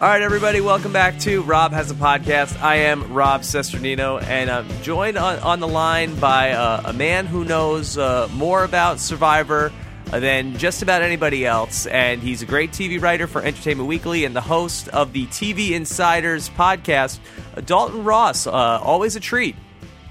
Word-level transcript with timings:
All 0.00 0.08
right, 0.08 0.22
everybody, 0.22 0.60
welcome 0.60 0.92
back 0.92 1.18
to 1.20 1.42
Rob 1.42 1.72
Has 1.72 1.90
a 1.90 1.94
Podcast. 1.94 2.62
I 2.62 2.76
am 2.76 3.12
Rob 3.12 3.40
Cesternino, 3.40 4.22
and 4.22 4.48
I'm 4.48 4.68
joined 4.82 5.18
on, 5.18 5.40
on 5.40 5.58
the 5.58 5.66
line 5.66 6.14
by 6.20 6.52
uh, 6.52 6.82
a 6.84 6.92
man 6.92 7.26
who 7.26 7.44
knows 7.44 7.98
uh, 7.98 8.28
more 8.32 8.62
about 8.62 9.00
Survivor 9.00 9.72
than 10.04 10.56
just 10.56 10.82
about 10.82 11.02
anybody 11.02 11.44
else. 11.44 11.86
And 11.86 12.22
he's 12.22 12.42
a 12.42 12.46
great 12.46 12.70
TV 12.70 13.02
writer 13.02 13.26
for 13.26 13.42
Entertainment 13.42 13.88
Weekly 13.88 14.24
and 14.24 14.36
the 14.36 14.40
host 14.40 14.86
of 14.90 15.12
the 15.12 15.26
TV 15.26 15.72
Insiders 15.72 16.48
podcast, 16.50 17.18
uh, 17.56 17.60
Dalton 17.62 18.04
Ross. 18.04 18.46
Uh, 18.46 18.52
always 18.52 19.16
a 19.16 19.20
treat. 19.20 19.56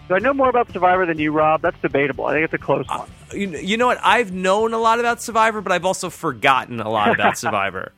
Do 0.09 0.15
I 0.15 0.19
know 0.19 0.33
more 0.33 0.49
about 0.49 0.69
Survivor 0.73 1.05
than 1.05 1.17
you, 1.17 1.31
Rob? 1.31 1.61
That's 1.61 1.79
debatable. 1.81 2.25
I 2.25 2.33
think 2.33 2.43
it's 2.43 2.54
a 2.54 2.57
close 2.57 2.85
one. 2.89 3.09
You, 3.33 3.57
you 3.57 3.77
know 3.77 3.88
what? 3.88 3.99
I've 4.04 4.33
known 4.33 4.73
a 4.73 4.79
lot 4.79 4.99
about 4.99 5.21
Survivor, 5.21 5.61
but 5.61 5.71
I've 5.71 5.85
also 5.85 6.09
forgotten 6.09 6.81
a 6.81 6.89
lot 6.89 7.13
about 7.13 7.38
Survivor. 7.38 7.93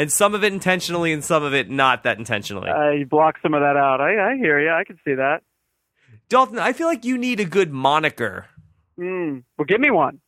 And 0.00 0.10
some 0.10 0.34
of 0.34 0.42
it 0.42 0.50
intentionally, 0.50 1.12
and 1.12 1.22
some 1.22 1.42
of 1.42 1.52
it 1.52 1.68
not 1.68 2.04
that 2.04 2.16
intentionally. 2.16 2.70
Uh, 2.70 2.88
you 2.92 3.04
block 3.04 3.36
some 3.42 3.52
of 3.52 3.60
that 3.60 3.76
out. 3.76 4.00
I, 4.00 4.32
I 4.32 4.36
hear 4.38 4.58
you. 4.58 4.70
I 4.70 4.82
can 4.82 4.98
see 5.04 5.12
that. 5.12 5.42
Dalton, 6.30 6.58
I 6.58 6.72
feel 6.72 6.86
like 6.86 7.04
you 7.04 7.18
need 7.18 7.38
a 7.38 7.44
good 7.44 7.70
moniker. 7.70 8.46
Mm. 8.98 9.42
Well, 9.58 9.66
give 9.66 9.78
me 9.78 9.90
one. 9.90 10.20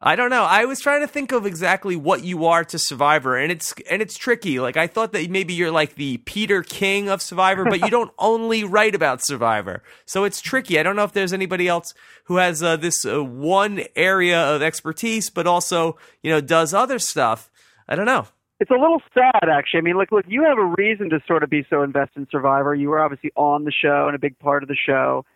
I 0.00 0.16
don't 0.16 0.30
know. 0.30 0.44
I 0.44 0.64
was 0.64 0.80
trying 0.80 1.02
to 1.02 1.06
think 1.06 1.32
of 1.32 1.44
exactly 1.44 1.96
what 1.96 2.24
you 2.24 2.46
are 2.46 2.64
to 2.64 2.78
Survivor, 2.78 3.36
and 3.36 3.52
it's 3.52 3.74
and 3.90 4.00
it's 4.00 4.16
tricky. 4.16 4.58
Like 4.58 4.78
I 4.78 4.86
thought 4.86 5.12
that 5.12 5.28
maybe 5.28 5.52
you're 5.52 5.70
like 5.70 5.96
the 5.96 6.16
Peter 6.16 6.62
King 6.62 7.10
of 7.10 7.20
Survivor, 7.20 7.66
but 7.66 7.80
you 7.80 7.90
don't 7.90 8.12
only 8.18 8.64
write 8.64 8.94
about 8.94 9.22
Survivor, 9.22 9.82
so 10.06 10.24
it's 10.24 10.40
tricky. 10.40 10.78
I 10.78 10.82
don't 10.82 10.96
know 10.96 11.04
if 11.04 11.12
there's 11.12 11.34
anybody 11.34 11.68
else 11.68 11.92
who 12.24 12.36
has 12.36 12.62
uh, 12.62 12.76
this 12.76 13.04
uh, 13.04 13.22
one 13.22 13.82
area 13.96 14.40
of 14.40 14.62
expertise, 14.62 15.28
but 15.28 15.46
also 15.46 15.98
you 16.22 16.30
know 16.30 16.40
does 16.40 16.72
other 16.72 16.98
stuff. 16.98 17.50
I 17.86 17.96
don't 17.96 18.06
know. 18.06 18.28
It's 18.64 18.70
a 18.70 18.80
little 18.80 19.02
sad, 19.12 19.50
actually. 19.50 19.78
I 19.78 19.82
mean, 19.82 19.98
look, 19.98 20.10
look, 20.10 20.24
you 20.26 20.42
have 20.44 20.56
a 20.56 20.74
reason 20.78 21.10
to 21.10 21.20
sort 21.28 21.42
of 21.42 21.50
be 21.50 21.66
so 21.68 21.82
invested 21.82 22.20
in 22.20 22.26
Survivor. 22.30 22.74
You 22.74 22.88
were 22.88 22.98
obviously 22.98 23.30
on 23.36 23.64
the 23.64 23.70
show 23.70 24.06
and 24.06 24.16
a 24.16 24.18
big 24.18 24.38
part 24.38 24.62
of 24.62 24.70
the 24.70 24.74
show 24.74 25.26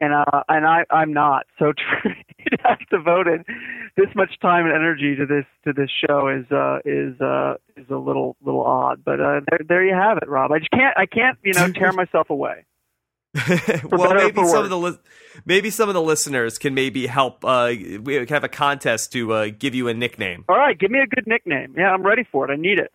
and 0.00 0.12
uh, 0.12 0.42
and 0.48 0.66
I 0.66 0.84
I'm 0.90 1.12
not. 1.12 1.46
So 1.60 1.72
to 2.02 2.58
have 2.64 2.78
devoted 2.90 3.46
this 3.96 4.08
much 4.16 4.38
time 4.40 4.66
and 4.66 4.74
energy 4.74 5.14
to 5.14 5.26
this 5.26 5.44
to 5.64 5.72
this 5.72 5.90
show 5.90 6.26
is 6.26 6.50
uh, 6.50 6.80
is 6.84 7.18
uh, 7.20 7.54
is 7.76 7.88
a 7.88 7.96
little 7.96 8.36
little 8.44 8.64
odd. 8.64 9.04
But 9.04 9.20
uh, 9.20 9.40
there 9.48 9.60
there 9.66 9.84
you 9.84 9.94
have 9.94 10.18
it, 10.18 10.28
Rob. 10.28 10.50
I 10.50 10.58
just 10.58 10.72
can't 10.72 10.98
I 10.98 11.06
can't 11.06 11.38
you 11.44 11.52
know 11.52 11.70
tear 11.70 11.92
myself 11.92 12.30
away. 12.30 12.64
well, 13.90 14.14
maybe 14.14 14.44
some 14.46 14.64
of 14.64 14.70
the 14.70 14.78
li- 14.78 14.98
maybe 15.44 15.70
some 15.70 15.88
of 15.88 15.94
the 15.94 16.02
listeners 16.02 16.58
can 16.58 16.74
maybe 16.74 17.06
help. 17.06 17.44
Uh, 17.44 17.72
we 18.02 18.26
have 18.26 18.44
a 18.44 18.48
contest 18.48 19.12
to 19.12 19.32
uh, 19.32 19.50
give 19.58 19.74
you 19.74 19.88
a 19.88 19.94
nickname. 19.94 20.44
All 20.48 20.56
right, 20.56 20.78
give 20.78 20.90
me 20.90 20.98
a 21.00 21.06
good 21.06 21.26
nickname. 21.26 21.74
Yeah, 21.76 21.90
I'm 21.90 22.02
ready 22.02 22.24
for 22.24 22.48
it. 22.48 22.52
I 22.52 22.56
need 22.56 22.78
it. 22.78 22.92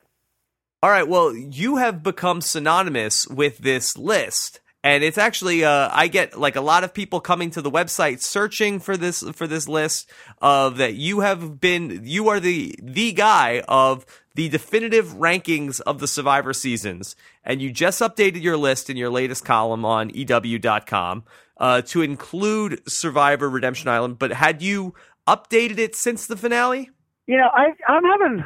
All 0.83 0.91
right. 0.91 1.07
Well, 1.07 1.35
you 1.35 1.77
have 1.77 2.03
become 2.03 2.41
synonymous 2.41 3.27
with 3.27 3.57
this 3.57 3.97
list 3.97 4.59
and 4.87 5.03
it's 5.03 5.17
actually 5.17 5.65
uh, 5.65 5.89
I 5.91 6.07
get 6.07 6.39
like 6.39 6.55
a 6.55 6.61
lot 6.61 6.83
of 6.83 6.93
people 6.93 7.19
coming 7.19 7.49
to 7.51 7.61
the 7.61 7.71
website 7.71 8.21
searching 8.21 8.79
for 8.79 8.95
this 8.95 9.21
for 9.33 9.47
this 9.47 9.67
list 9.67 10.09
of 10.41 10.77
that 10.77 10.93
you 10.93 11.21
have 11.21 11.59
been 11.59 12.01
you 12.03 12.29
are 12.29 12.39
the 12.39 12.75
the 12.81 13.11
guy 13.11 13.63
of 13.67 14.05
the 14.37 14.47
definitive 14.49 15.07
rankings 15.15 15.81
of 15.81 15.97
the 15.97 16.07
Survivor 16.07 16.53
seasons, 16.53 17.15
and 17.43 17.59
you 17.59 17.71
just 17.71 17.99
updated 18.01 18.43
your 18.43 18.55
list 18.55 18.87
in 18.87 18.95
your 18.95 19.09
latest 19.09 19.43
column 19.43 19.83
on 19.83 20.11
EW.com 20.13 21.23
uh, 21.57 21.81
to 21.81 22.03
include 22.03 22.79
Survivor 22.87 23.49
Redemption 23.49 23.89
Island. 23.89 24.19
But 24.19 24.31
had 24.31 24.61
you 24.61 24.93
updated 25.27 25.79
it 25.79 25.95
since 25.95 26.27
the 26.27 26.37
finale? 26.37 26.91
You 27.25 27.37
know, 27.37 27.49
I, 27.51 27.69
I'm 27.91 28.03
having. 28.03 28.45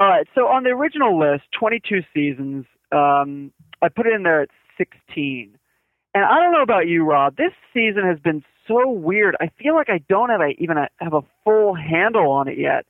All 0.00 0.08
right, 0.08 0.26
so 0.34 0.48
on 0.48 0.64
the 0.64 0.70
original 0.70 1.16
list, 1.16 1.44
22 1.56 2.00
seasons. 2.12 2.66
Um, 2.90 3.52
I 3.82 3.88
put 3.88 4.08
it 4.08 4.14
in 4.14 4.24
there 4.24 4.42
at 4.42 4.48
16. 4.76 5.56
And 6.12 6.24
I 6.24 6.40
don't 6.40 6.50
know 6.50 6.62
about 6.62 6.88
you, 6.88 7.04
Rob. 7.04 7.36
This 7.36 7.52
season 7.72 8.02
has 8.04 8.18
been 8.18 8.42
so 8.66 8.90
weird. 8.90 9.36
I 9.40 9.48
feel 9.62 9.76
like 9.76 9.90
I 9.90 9.98
don't 10.08 10.30
have 10.30 10.40
a, 10.40 10.50
even 10.58 10.76
a, 10.76 10.88
have 10.96 11.14
a 11.14 11.22
full 11.44 11.72
handle 11.72 12.32
on 12.32 12.48
it 12.48 12.58
yet, 12.58 12.84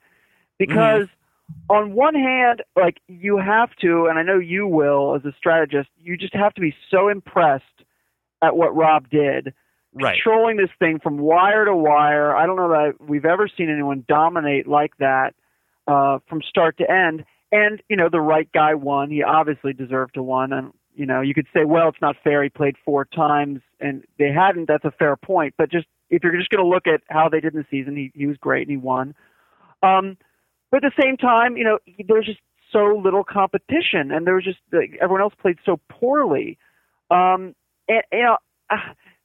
because 0.58 1.02
mm-hmm. 1.02 1.21
On 1.70 1.92
one 1.92 2.14
hand, 2.14 2.62
like 2.76 2.98
you 3.08 3.38
have 3.38 3.70
to, 3.80 4.06
and 4.06 4.18
I 4.18 4.22
know 4.22 4.38
you 4.38 4.66
will 4.66 5.14
as 5.14 5.24
a 5.24 5.32
strategist, 5.36 5.88
you 5.98 6.16
just 6.16 6.34
have 6.34 6.54
to 6.54 6.60
be 6.60 6.74
so 6.90 7.08
impressed 7.08 7.64
at 8.42 8.56
what 8.56 8.74
Rob 8.74 9.08
did, 9.08 9.54
right. 9.94 10.14
controlling 10.14 10.56
this 10.56 10.70
thing 10.78 10.98
from 10.98 11.18
wire 11.18 11.64
to 11.64 11.74
wire. 11.74 12.36
I 12.36 12.46
don't 12.46 12.56
know 12.56 12.68
that 12.68 12.94
we've 13.00 13.24
ever 13.24 13.48
seen 13.48 13.70
anyone 13.70 14.04
dominate 14.08 14.66
like 14.66 14.96
that 14.98 15.34
uh, 15.86 16.18
from 16.28 16.42
start 16.42 16.78
to 16.78 16.90
end. 16.90 17.24
And 17.52 17.82
you 17.88 17.96
know, 17.96 18.08
the 18.10 18.20
right 18.20 18.50
guy 18.52 18.74
won. 18.74 19.10
He 19.10 19.22
obviously 19.22 19.72
deserved 19.72 20.14
to 20.14 20.22
win, 20.22 20.52
and 20.52 20.72
you 20.94 21.06
know, 21.06 21.20
you 21.20 21.34
could 21.34 21.46
say, 21.54 21.64
well, 21.64 21.88
it's 21.88 22.00
not 22.00 22.16
fair. 22.24 22.42
He 22.42 22.48
played 22.48 22.76
four 22.84 23.04
times, 23.04 23.60
and 23.80 24.04
they 24.18 24.32
hadn't. 24.32 24.68
That's 24.68 24.84
a 24.84 24.90
fair 24.90 25.16
point. 25.16 25.54
But 25.56 25.70
just 25.70 25.86
if 26.10 26.22
you're 26.22 26.36
just 26.36 26.50
going 26.50 26.64
to 26.64 26.68
look 26.68 26.86
at 26.86 27.02
how 27.08 27.28
they 27.28 27.40
did 27.40 27.54
in 27.54 27.60
the 27.60 27.66
season, 27.70 27.96
he 27.96 28.10
he 28.14 28.26
was 28.26 28.36
great 28.38 28.68
and 28.68 28.70
he 28.70 28.76
won. 28.76 29.14
Um, 29.82 30.16
but 30.72 30.82
at 30.82 30.92
the 30.96 31.02
same 31.02 31.16
time, 31.16 31.56
you 31.56 31.62
know, 31.62 31.78
there's 32.08 32.26
just 32.26 32.40
so 32.72 33.00
little 33.04 33.22
competition, 33.22 34.10
and 34.10 34.26
there 34.26 34.34
was 34.34 34.44
just 34.44 34.58
like, 34.72 34.98
everyone 35.00 35.20
else 35.20 35.34
played 35.40 35.58
so 35.64 35.78
poorly. 35.88 36.58
Um, 37.10 37.54
and 37.88 38.02
you 38.10 38.22
know, 38.22 38.38
uh, 38.70 38.76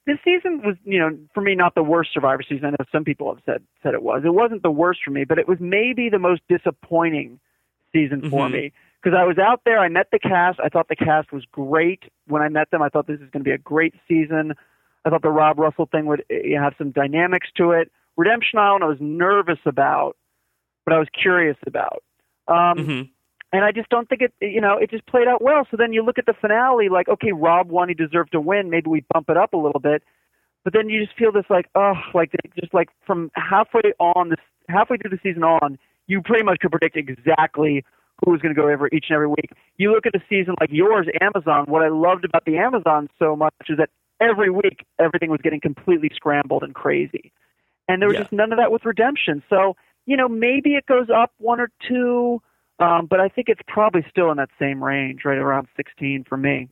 this 0.06 0.18
season 0.24 0.62
was, 0.64 0.76
you 0.84 0.98
know, 0.98 1.18
for 1.34 1.40
me 1.40 1.54
not 1.54 1.74
the 1.74 1.82
worst 1.82 2.10
Survivor 2.12 2.42
season. 2.46 2.66
I 2.66 2.70
know 2.70 2.76
some 2.92 3.02
people 3.02 3.34
have 3.34 3.42
said 3.44 3.62
said 3.82 3.94
it 3.94 4.02
was. 4.02 4.22
It 4.24 4.34
wasn't 4.34 4.62
the 4.62 4.70
worst 4.70 5.00
for 5.04 5.10
me, 5.10 5.24
but 5.24 5.38
it 5.38 5.48
was 5.48 5.58
maybe 5.58 6.08
the 6.10 6.18
most 6.18 6.42
disappointing 6.48 7.40
season 7.92 8.20
for 8.30 8.44
mm-hmm. 8.44 8.52
me 8.52 8.72
because 9.02 9.16
I 9.18 9.24
was 9.24 9.38
out 9.38 9.62
there. 9.64 9.78
I 9.78 9.88
met 9.88 10.08
the 10.12 10.18
cast. 10.18 10.60
I 10.62 10.68
thought 10.68 10.88
the 10.88 10.96
cast 10.96 11.32
was 11.32 11.44
great 11.50 12.04
when 12.26 12.42
I 12.42 12.48
met 12.48 12.70
them. 12.70 12.82
I 12.82 12.90
thought 12.90 13.06
this 13.06 13.20
is 13.20 13.30
going 13.30 13.42
to 13.42 13.48
be 13.48 13.52
a 13.52 13.58
great 13.58 13.94
season. 14.06 14.52
I 15.04 15.10
thought 15.10 15.22
the 15.22 15.30
Rob 15.30 15.58
Russell 15.58 15.88
thing 15.90 16.06
would 16.06 16.24
uh, 16.30 16.60
have 16.60 16.74
some 16.76 16.90
dynamics 16.90 17.48
to 17.56 17.70
it. 17.70 17.90
Redemption 18.16 18.58
Island, 18.58 18.84
I 18.84 18.88
was 18.88 18.98
nervous 19.00 19.60
about, 19.64 20.16
but 20.88 20.94
I 20.94 20.98
was 20.98 21.08
curious 21.20 21.56
about. 21.66 22.02
Um, 22.48 22.56
mm-hmm. 22.78 23.02
And 23.52 23.64
I 23.64 23.72
just 23.72 23.90
don't 23.90 24.08
think 24.08 24.22
it, 24.22 24.32
you 24.40 24.60
know, 24.60 24.78
it 24.78 24.90
just 24.90 25.04
played 25.06 25.28
out 25.28 25.42
well. 25.42 25.66
So 25.70 25.76
then 25.76 25.92
you 25.92 26.02
look 26.02 26.18
at 26.18 26.24
the 26.24 26.32
finale, 26.40 26.88
like, 26.88 27.08
okay, 27.08 27.32
Rob 27.32 27.70
won, 27.70 27.88
he 27.88 27.94
deserved 27.94 28.32
to 28.32 28.40
win. 28.40 28.70
Maybe 28.70 28.88
we 28.88 29.04
bump 29.12 29.28
it 29.28 29.36
up 29.36 29.52
a 29.52 29.58
little 29.58 29.80
bit. 29.80 30.02
But 30.64 30.72
then 30.72 30.88
you 30.88 31.04
just 31.04 31.16
feel 31.18 31.30
this, 31.30 31.44
like, 31.50 31.66
oh, 31.74 31.92
like 32.14 32.32
just 32.58 32.72
like 32.72 32.88
from 33.06 33.30
halfway 33.34 33.92
on 33.98 34.30
this, 34.30 34.38
halfway 34.68 34.96
through 34.96 35.10
the 35.10 35.18
season 35.22 35.44
on, 35.44 35.78
you 36.06 36.22
pretty 36.22 36.42
much 36.42 36.60
could 36.60 36.70
predict 36.70 36.96
exactly 36.96 37.84
who 38.24 38.32
was 38.32 38.40
going 38.40 38.54
to 38.54 38.60
go 38.60 38.68
over 38.68 38.88
each 38.88 39.06
and 39.10 39.14
every 39.14 39.28
week. 39.28 39.50
You 39.76 39.92
look 39.92 40.06
at 40.06 40.14
a 40.14 40.22
season 40.28 40.54
like 40.58 40.70
yours, 40.72 41.06
Amazon. 41.20 41.66
What 41.66 41.82
I 41.82 41.88
loved 41.88 42.24
about 42.24 42.44
the 42.46 42.56
Amazon 42.56 43.08
so 43.18 43.36
much 43.36 43.52
is 43.68 43.76
that 43.76 43.90
every 44.20 44.50
week 44.50 44.86
everything 44.98 45.30
was 45.30 45.40
getting 45.42 45.60
completely 45.60 46.10
scrambled 46.14 46.62
and 46.62 46.74
crazy, 46.74 47.30
and 47.88 48.00
there 48.00 48.08
was 48.08 48.16
yeah. 48.16 48.22
just 48.22 48.32
none 48.32 48.52
of 48.52 48.58
that 48.58 48.72
with 48.72 48.84
Redemption. 48.84 49.42
So 49.48 49.76
you 50.08 50.16
know 50.16 50.26
maybe 50.26 50.70
it 50.70 50.86
goes 50.86 51.08
up 51.14 51.32
one 51.36 51.60
or 51.60 51.70
two, 51.86 52.40
um, 52.78 53.06
but 53.08 53.20
I 53.20 53.28
think 53.28 53.48
it's 53.50 53.60
probably 53.68 54.04
still 54.10 54.30
in 54.30 54.38
that 54.38 54.48
same 54.58 54.82
range, 54.82 55.20
right 55.24 55.36
around 55.36 55.68
16 55.76 56.24
for 56.26 56.38
me. 56.38 56.70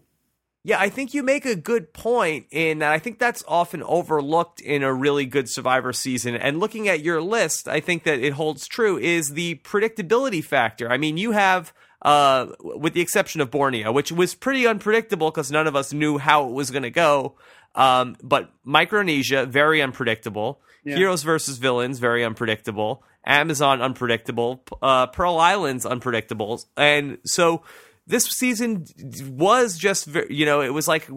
Yeah, 0.64 0.80
I 0.80 0.88
think 0.88 1.12
you 1.12 1.22
make 1.22 1.44
a 1.44 1.54
good 1.54 1.92
point 1.92 2.46
in 2.50 2.78
that 2.78 2.92
I 2.92 2.98
think 2.98 3.18
that's 3.18 3.44
often 3.46 3.82
overlooked 3.82 4.60
in 4.60 4.82
a 4.82 4.92
really 4.92 5.26
good 5.26 5.50
Survivor 5.50 5.92
season. 5.92 6.34
And 6.34 6.58
looking 6.58 6.88
at 6.88 7.02
your 7.02 7.20
list, 7.20 7.68
I 7.68 7.78
think 7.78 8.04
that 8.04 8.20
it 8.20 8.32
holds 8.32 8.66
true 8.66 8.96
is 8.96 9.34
the 9.34 9.56
predictability 9.56 10.42
factor. 10.42 10.90
I 10.90 10.96
mean, 10.96 11.18
you 11.18 11.32
have 11.32 11.74
uh, 12.02 12.46
with 12.58 12.94
the 12.94 13.02
exception 13.02 13.42
of 13.42 13.50
Borneo, 13.50 13.92
which 13.92 14.10
was 14.10 14.34
pretty 14.34 14.66
unpredictable 14.66 15.30
because 15.30 15.52
none 15.52 15.66
of 15.66 15.76
us 15.76 15.92
knew 15.92 16.16
how 16.16 16.48
it 16.48 16.52
was 16.52 16.70
going 16.70 16.84
to 16.84 16.90
go. 16.90 17.36
Um, 17.74 18.16
but 18.22 18.50
Micronesia, 18.64 19.44
very 19.44 19.82
unpredictable. 19.82 20.60
Yeah. 20.84 20.96
Heroes 20.96 21.22
versus 21.22 21.58
villains, 21.58 21.98
very 21.98 22.24
unpredictable. 22.24 23.02
Amazon, 23.26 23.82
unpredictable. 23.82 24.62
Uh, 24.80 25.06
Pearl 25.08 25.38
Islands, 25.38 25.84
unpredictable. 25.84 26.62
And 26.76 27.18
so 27.24 27.62
this 28.06 28.24
season 28.26 28.86
was 29.28 29.76
just 29.76 30.08
you 30.30 30.46
know 30.46 30.60
it 30.60 30.72
was 30.72 30.86
like 30.86 31.08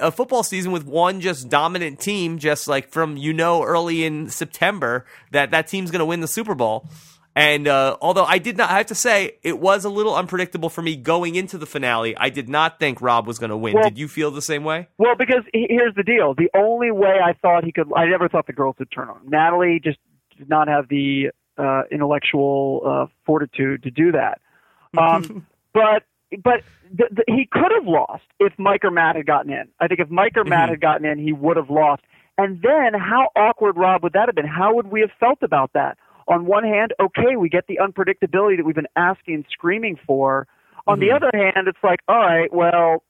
a 0.00 0.12
football 0.12 0.42
season 0.42 0.72
with 0.72 0.84
one 0.84 1.20
just 1.20 1.48
dominant 1.48 2.00
team 2.00 2.38
just 2.38 2.68
like 2.68 2.90
from 2.90 3.16
you 3.16 3.32
know 3.32 3.62
early 3.62 4.04
in 4.04 4.28
September 4.28 5.06
that 5.32 5.50
that 5.50 5.66
team's 5.66 5.90
going 5.90 6.00
to 6.00 6.04
win 6.04 6.20
the 6.20 6.28
Super 6.28 6.54
Bowl 6.54 6.86
and 7.34 7.68
uh, 7.68 7.96
although 8.00 8.24
I 8.24 8.38
did 8.38 8.56
not 8.56 8.70
I 8.70 8.76
have 8.78 8.86
to 8.86 8.94
say 8.94 9.38
it 9.42 9.58
was 9.58 9.84
a 9.84 9.88
little 9.88 10.14
unpredictable 10.14 10.68
for 10.68 10.82
me 10.82 10.96
going 10.96 11.34
into 11.34 11.56
the 11.56 11.66
finale 11.66 12.16
I 12.16 12.28
did 12.28 12.48
not 12.48 12.78
think 12.78 13.00
Rob 13.00 13.26
was 13.26 13.38
going 13.38 13.50
to 13.50 13.56
win 13.56 13.74
well, 13.74 13.84
did 13.84 13.98
you 13.98 14.08
feel 14.08 14.30
the 14.30 14.42
same 14.42 14.64
way 14.64 14.88
well 14.98 15.16
because 15.16 15.44
here's 15.54 15.94
the 15.94 16.02
deal 16.02 16.34
the 16.34 16.50
only 16.54 16.90
way 16.90 17.16
I 17.24 17.32
thought 17.32 17.64
he 17.64 17.72
could 17.72 17.90
I 17.96 18.06
never 18.06 18.28
thought 18.28 18.46
the 18.46 18.52
girls 18.52 18.76
would 18.78 18.90
turn 18.90 19.08
on 19.08 19.20
Natalie 19.28 19.80
just 19.82 19.98
did 20.36 20.48
not 20.48 20.68
have 20.68 20.88
the 20.88 21.30
uh, 21.58 21.82
intellectual 21.90 22.82
uh, 22.86 23.06
fortitude 23.26 23.82
to 23.82 23.90
do 23.90 24.12
that 24.12 24.40
um, 24.98 25.46
but 25.72 26.04
but 26.42 26.62
the, 26.90 27.08
the, 27.10 27.24
he 27.26 27.48
could 27.50 27.72
have 27.74 27.86
lost 27.86 28.24
if 28.38 28.52
Mike 28.58 28.84
or 28.84 28.90
Matt 28.90 29.16
had 29.16 29.26
gotten 29.26 29.52
in. 29.52 29.68
I 29.80 29.88
think 29.88 30.00
if 30.00 30.10
Mike 30.10 30.36
or 30.36 30.42
mm-hmm. 30.42 30.50
Matt 30.50 30.68
had 30.68 30.80
gotten 30.80 31.06
in, 31.06 31.18
he 31.18 31.32
would 31.32 31.56
have 31.56 31.70
lost. 31.70 32.02
And 32.36 32.62
then 32.62 32.98
how 32.98 33.30
awkward, 33.34 33.76
Rob, 33.76 34.02
would 34.02 34.12
that 34.12 34.28
have 34.28 34.34
been? 34.34 34.46
How 34.46 34.74
would 34.74 34.88
we 34.88 35.00
have 35.00 35.10
felt 35.18 35.42
about 35.42 35.72
that? 35.72 35.98
On 36.28 36.44
one 36.46 36.64
hand, 36.64 36.92
okay, 37.00 37.36
we 37.36 37.48
get 37.48 37.66
the 37.66 37.78
unpredictability 37.82 38.58
that 38.58 38.64
we've 38.64 38.74
been 38.74 38.86
asking 38.96 39.34
and 39.34 39.44
screaming 39.50 39.98
for. 40.06 40.46
On 40.86 41.00
the 41.00 41.10
other 41.10 41.30
hand, 41.34 41.68
it's 41.68 41.78
like, 41.82 42.00
all 42.06 42.16
right, 42.16 42.52
well, 42.52 43.02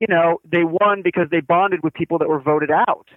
you 0.00 0.06
know, 0.08 0.40
they 0.50 0.64
won 0.64 1.02
because 1.02 1.28
they 1.30 1.40
bonded 1.40 1.82
with 1.82 1.94
people 1.94 2.18
that 2.18 2.28
were 2.28 2.40
voted 2.40 2.70
out. 2.70 3.08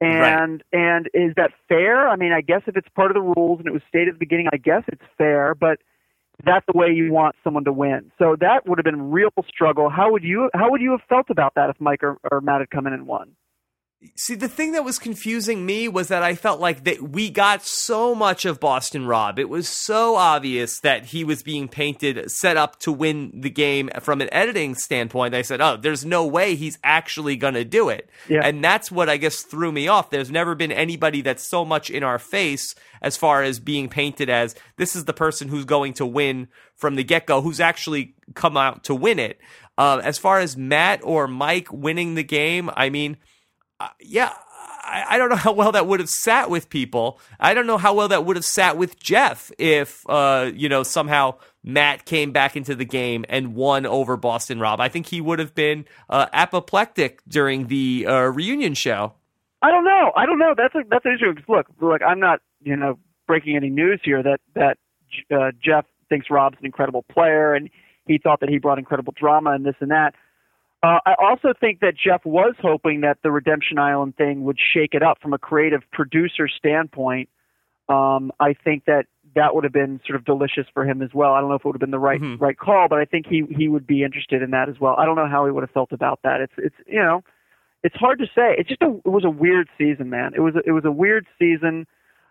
And 0.00 0.62
Right. 0.72 0.80
and 0.80 1.08
is 1.12 1.34
that 1.36 1.52
fair? 1.68 2.08
I 2.08 2.16
mean, 2.16 2.32
I 2.32 2.40
guess 2.40 2.62
if 2.66 2.76
it's 2.76 2.88
part 2.90 3.10
of 3.10 3.14
the 3.14 3.20
rules 3.20 3.58
and 3.58 3.66
it 3.66 3.72
was 3.72 3.82
stated 3.88 4.08
at 4.08 4.14
the 4.14 4.18
beginning, 4.18 4.46
I 4.52 4.56
guess 4.56 4.84
it's 4.86 5.02
fair, 5.16 5.54
but 5.54 5.80
that's 6.44 6.64
the 6.72 6.78
way 6.78 6.92
you 6.92 7.12
want 7.12 7.34
someone 7.42 7.64
to 7.64 7.72
win. 7.72 8.12
So 8.18 8.36
that 8.40 8.66
would 8.66 8.78
have 8.78 8.84
been 8.84 9.10
real 9.10 9.30
struggle. 9.48 9.88
How 9.90 10.12
would 10.12 10.22
you 10.22 10.50
how 10.54 10.70
would 10.70 10.80
you 10.80 10.92
have 10.92 11.02
felt 11.08 11.30
about 11.30 11.54
that 11.56 11.70
if 11.70 11.80
Mike 11.80 12.02
or, 12.04 12.18
or 12.30 12.40
Matt 12.40 12.60
had 12.60 12.70
come 12.70 12.86
in 12.86 12.92
and 12.92 13.06
won? 13.06 13.32
See, 14.14 14.36
the 14.36 14.48
thing 14.48 14.72
that 14.72 14.84
was 14.84 14.96
confusing 14.96 15.66
me 15.66 15.88
was 15.88 16.06
that 16.06 16.22
I 16.22 16.36
felt 16.36 16.60
like 16.60 16.84
that 16.84 17.02
we 17.02 17.30
got 17.30 17.64
so 17.64 18.14
much 18.14 18.44
of 18.44 18.60
Boston 18.60 19.06
Rob. 19.06 19.40
It 19.40 19.48
was 19.48 19.68
so 19.68 20.14
obvious 20.14 20.78
that 20.80 21.06
he 21.06 21.24
was 21.24 21.42
being 21.42 21.66
painted, 21.66 22.30
set 22.30 22.56
up 22.56 22.78
to 22.80 22.92
win 22.92 23.32
the 23.34 23.50
game 23.50 23.90
from 24.00 24.20
an 24.20 24.32
editing 24.32 24.76
standpoint. 24.76 25.34
I 25.34 25.42
said, 25.42 25.60
"Oh, 25.60 25.76
there's 25.76 26.04
no 26.04 26.24
way 26.24 26.54
he's 26.54 26.78
actually 26.84 27.34
going 27.34 27.54
to 27.54 27.64
do 27.64 27.88
it." 27.88 28.08
Yeah. 28.28 28.42
And 28.44 28.62
that's 28.62 28.88
what 28.92 29.08
I 29.08 29.16
guess 29.16 29.42
threw 29.42 29.72
me 29.72 29.88
off. 29.88 30.10
There's 30.10 30.30
never 30.30 30.54
been 30.54 30.70
anybody 30.70 31.20
that's 31.20 31.42
so 31.42 31.64
much 31.64 31.90
in 31.90 32.04
our 32.04 32.20
face 32.20 32.76
as 33.02 33.16
far 33.16 33.42
as 33.42 33.58
being 33.58 33.88
painted 33.88 34.30
as 34.30 34.54
this 34.76 34.94
is 34.94 35.06
the 35.06 35.12
person 35.12 35.48
who's 35.48 35.64
going 35.64 35.94
to 35.94 36.06
win 36.06 36.46
from 36.76 36.94
the 36.94 37.02
get 37.02 37.26
go, 37.26 37.42
who's 37.42 37.58
actually 37.58 38.14
come 38.34 38.56
out 38.56 38.84
to 38.84 38.94
win 38.94 39.18
it. 39.18 39.40
Uh, 39.76 40.00
as 40.04 40.18
far 40.18 40.38
as 40.38 40.56
Matt 40.56 41.00
or 41.02 41.26
Mike 41.26 41.72
winning 41.72 42.14
the 42.14 42.24
game, 42.24 42.70
I 42.76 42.90
mean 42.90 43.16
yeah, 44.00 44.32
I, 44.82 45.04
I 45.10 45.18
don't 45.18 45.28
know 45.28 45.36
how 45.48 45.52
well 45.52 45.72
that 45.72 45.86
would 45.86 46.00
have 46.00 46.08
sat 46.08 46.50
with 46.50 46.70
people. 46.70 47.20
I 47.38 47.54
don't 47.54 47.66
know 47.66 47.78
how 47.78 47.94
well 47.94 48.08
that 48.08 48.24
would 48.24 48.36
have 48.36 48.44
sat 48.44 48.76
with 48.76 48.98
Jeff 48.98 49.50
if, 49.58 50.08
uh, 50.08 50.50
you 50.54 50.68
know, 50.68 50.82
somehow 50.82 51.34
Matt 51.62 52.04
came 52.04 52.32
back 52.32 52.56
into 52.56 52.74
the 52.74 52.84
game 52.84 53.24
and 53.28 53.54
won 53.54 53.86
over 53.86 54.16
Boston 54.16 54.60
Rob. 54.60 54.80
I 54.80 54.88
think 54.88 55.06
he 55.06 55.20
would 55.20 55.38
have 55.38 55.54
been 55.54 55.84
uh, 56.08 56.26
apoplectic 56.32 57.20
during 57.28 57.66
the 57.66 58.06
uh, 58.06 58.20
reunion 58.22 58.74
show. 58.74 59.14
I 59.60 59.70
don't 59.70 59.84
know. 59.84 60.12
I 60.16 60.24
don't 60.24 60.38
know. 60.38 60.54
That's 60.56 60.74
a 60.76 60.88
that's 60.88 61.04
an 61.04 61.16
issue. 61.16 61.34
Look, 61.48 61.66
look, 61.80 62.00
I'm 62.00 62.20
not 62.20 62.40
you 62.62 62.76
know 62.76 62.98
breaking 63.26 63.56
any 63.56 63.70
news 63.70 64.00
here 64.04 64.22
that 64.22 64.38
that 64.54 64.78
uh, 65.34 65.50
Jeff 65.60 65.84
thinks 66.08 66.26
Rob's 66.30 66.56
an 66.60 66.66
incredible 66.66 67.04
player 67.10 67.54
and 67.54 67.68
he 68.06 68.18
thought 68.18 68.40
that 68.40 68.48
he 68.48 68.58
brought 68.58 68.78
incredible 68.78 69.12
drama 69.16 69.50
and 69.50 69.66
this 69.66 69.74
and 69.80 69.90
that. 69.90 70.14
Uh, 70.82 70.98
I 71.04 71.14
also 71.18 71.52
think 71.58 71.80
that 71.80 71.94
Jeff 71.96 72.24
was 72.24 72.54
hoping 72.60 73.00
that 73.00 73.18
the 73.22 73.30
Redemption 73.32 73.78
Island 73.78 74.16
thing 74.16 74.44
would 74.44 74.58
shake 74.72 74.94
it 74.94 75.02
up 75.02 75.20
from 75.20 75.32
a 75.32 75.38
creative 75.38 75.82
producer 75.92 76.46
standpoint. 76.48 77.28
Um, 77.88 78.30
I 78.38 78.52
think 78.52 78.84
that 78.84 79.06
that 79.34 79.54
would 79.54 79.64
have 79.64 79.72
been 79.72 80.00
sort 80.06 80.16
of 80.16 80.24
delicious 80.24 80.66
for 80.72 80.84
him 80.84 81.02
as 81.02 81.10
well. 81.12 81.32
I 81.34 81.40
don't 81.40 81.48
know 81.48 81.56
if 81.56 81.62
it 81.62 81.64
would 81.66 81.74
have 81.74 81.80
been 81.80 81.90
the 81.90 81.98
right 81.98 82.20
Mhm. 82.20 82.40
right 82.40 82.56
call, 82.56 82.86
but 82.88 82.98
I 83.00 83.04
think 83.06 83.26
he 83.26 83.42
he 83.50 83.66
would 83.68 83.86
be 83.86 84.04
interested 84.04 84.40
in 84.42 84.50
that 84.52 84.68
as 84.68 84.78
well. 84.78 84.94
I 84.98 85.04
don't 85.04 85.16
know 85.16 85.26
how 85.26 85.46
he 85.46 85.50
would 85.52 85.62
have 85.62 85.70
felt 85.70 85.92
about 85.92 86.20
that. 86.22 86.40
It's 86.40 86.52
it's 86.58 86.76
you 86.86 87.00
know 87.00 87.24
it's 87.82 87.96
hard 87.96 88.18
to 88.20 88.26
say. 88.26 88.54
It's 88.58 88.68
just 88.68 88.82
a 88.82 88.90
it 89.04 89.08
was 89.08 89.24
a 89.24 89.30
weird 89.30 89.68
season, 89.78 90.10
man. 90.10 90.32
It 90.34 90.40
was 90.40 90.54
a, 90.54 90.60
it 90.64 90.72
was 90.72 90.84
a 90.84 90.92
weird 90.92 91.26
season. 91.38 91.86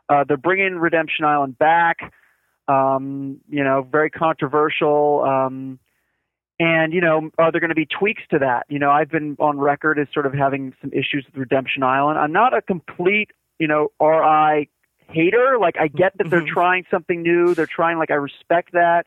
Uh, 0.09 0.23
they're 0.23 0.37
bringing 0.37 0.77
Redemption 0.77 1.25
Island 1.25 1.57
back. 1.57 2.13
Um, 2.67 3.39
you 3.49 3.63
know, 3.63 3.81
very 3.81 4.09
controversial. 4.09 5.23
Um, 5.23 5.79
and 6.59 6.93
you 6.93 7.01
know, 7.01 7.29
are 7.37 7.51
there 7.51 7.61
going 7.61 7.69
to 7.69 7.75
be 7.75 7.85
tweaks 7.85 8.23
to 8.31 8.39
that? 8.39 8.65
You 8.69 8.79
know, 8.79 8.89
I've 8.91 9.09
been 9.09 9.35
on 9.39 9.59
record 9.59 9.99
as 9.99 10.07
sort 10.13 10.25
of 10.25 10.33
having 10.33 10.73
some 10.81 10.91
issues 10.91 11.25
with 11.25 11.35
Redemption 11.37 11.83
Island. 11.83 12.17
I'm 12.17 12.31
not 12.31 12.55
a 12.55 12.61
complete, 12.61 13.31
you 13.59 13.67
know, 13.67 13.89
RI 14.01 14.69
hater. 15.09 15.57
Like 15.59 15.75
I 15.79 15.87
get 15.87 16.17
that 16.17 16.29
they're 16.29 16.41
Mhm. 16.41 16.47
trying 16.47 16.85
something 16.91 17.21
new. 17.21 17.55
They're 17.55 17.67
trying. 17.67 17.97
Like 17.97 18.11
I 18.11 18.15
respect 18.15 18.71
that. 18.73 19.05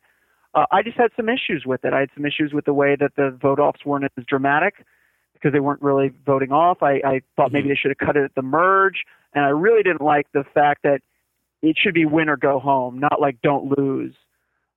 Uh, 0.54 0.66
I 0.72 0.82
just 0.82 0.96
had 0.96 1.10
some 1.16 1.28
issues 1.28 1.64
with 1.64 1.84
it. 1.84 1.92
I 1.92 2.00
had 2.00 2.10
some 2.14 2.26
issues 2.26 2.52
with 2.52 2.64
the 2.64 2.74
way 2.74 2.96
that 2.96 3.14
the 3.16 3.30
vote 3.30 3.60
offs 3.60 3.84
weren't 3.84 4.04
as 4.16 4.24
dramatic 4.24 4.84
because 5.34 5.52
they 5.52 5.60
weren't 5.60 5.80
really 5.82 6.10
voting 6.26 6.50
off. 6.52 6.82
I, 6.82 6.94
I 7.04 7.22
thought 7.36 7.52
maybe 7.52 7.68
they 7.68 7.76
should 7.76 7.90
have 7.92 7.98
cut 7.98 8.16
it 8.16 8.24
at 8.24 8.34
the 8.34 8.42
merge, 8.42 9.04
and 9.32 9.44
I 9.44 9.50
really 9.50 9.82
didn't 9.82 10.00
like 10.02 10.26
the 10.32 10.42
fact 10.44 10.82
that 10.82 11.02
it 11.62 11.76
should 11.78 11.94
be 11.94 12.04
win 12.04 12.28
or 12.28 12.36
go 12.36 12.58
home, 12.58 12.98
not 12.98 13.20
like 13.20 13.40
don't 13.42 13.78
lose. 13.78 14.14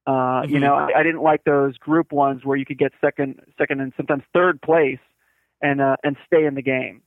Uh, 0.05 0.43
You 0.47 0.57
Mhm. 0.57 0.61
know, 0.61 0.75
I, 0.75 0.99
I 0.99 1.03
didn't 1.03 1.21
like 1.21 1.43
those 1.45 1.77
group 1.77 2.11
ones 2.11 2.43
where 2.43 2.57
you 2.57 2.65
could 2.65 2.77
get 2.77 2.91
second, 2.99 3.41
second, 3.57 3.79
and 3.79 3.93
sometimes 3.95 4.23
third 4.33 4.61
place, 4.61 4.99
and 5.61 5.79
uh, 5.81 5.95
and 6.03 6.17
stay 6.27 6.45
in 6.45 6.55
the 6.55 6.61
game. 6.61 7.01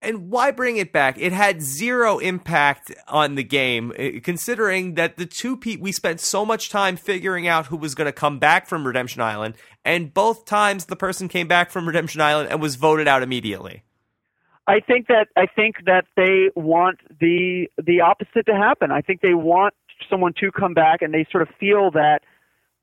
And 0.00 0.30
why 0.30 0.52
bring 0.52 0.76
it 0.76 0.92
back? 0.92 1.18
It 1.18 1.32
had 1.32 1.60
zero 1.60 2.18
impact 2.18 2.94
on 3.08 3.34
the 3.34 3.42
game, 3.42 3.92
eh, 3.96 4.20
considering 4.22 4.94
that 4.94 5.16
the 5.16 5.26
two 5.26 5.56
people 5.56 5.82
we 5.82 5.90
spent 5.92 6.20
so 6.20 6.46
much 6.46 6.70
time 6.70 6.96
figuring 6.96 7.48
out 7.48 7.66
who 7.66 7.76
was 7.76 7.96
going 7.96 8.06
to 8.06 8.12
come 8.12 8.38
back 8.38 8.68
from 8.68 8.86
Redemption 8.86 9.20
Island, 9.22 9.56
and 9.84 10.14
both 10.14 10.44
times 10.44 10.86
the 10.86 10.94
person 10.96 11.26
came 11.28 11.48
back 11.48 11.70
from 11.70 11.84
Redemption 11.86 12.20
Island 12.20 12.48
and 12.50 12.62
was 12.62 12.76
voted 12.76 13.08
out 13.08 13.22
immediately. 13.24 13.82
I 14.68 14.80
think 14.80 15.08
that 15.08 15.28
I 15.36 15.46
think 15.46 15.84
that 15.84 16.04
they 16.16 16.50
want 16.54 17.00
the 17.20 17.68
the 17.76 18.00
opposite 18.00 18.46
to 18.46 18.54
happen. 18.54 18.92
I 18.92 19.00
think 19.00 19.20
they 19.20 19.34
want 19.34 19.74
someone 20.10 20.32
to 20.40 20.50
come 20.50 20.74
back, 20.74 21.02
and 21.02 21.12
they 21.12 21.26
sort 21.30 21.42
of 21.42 21.48
feel 21.58 21.90
that 21.92 22.20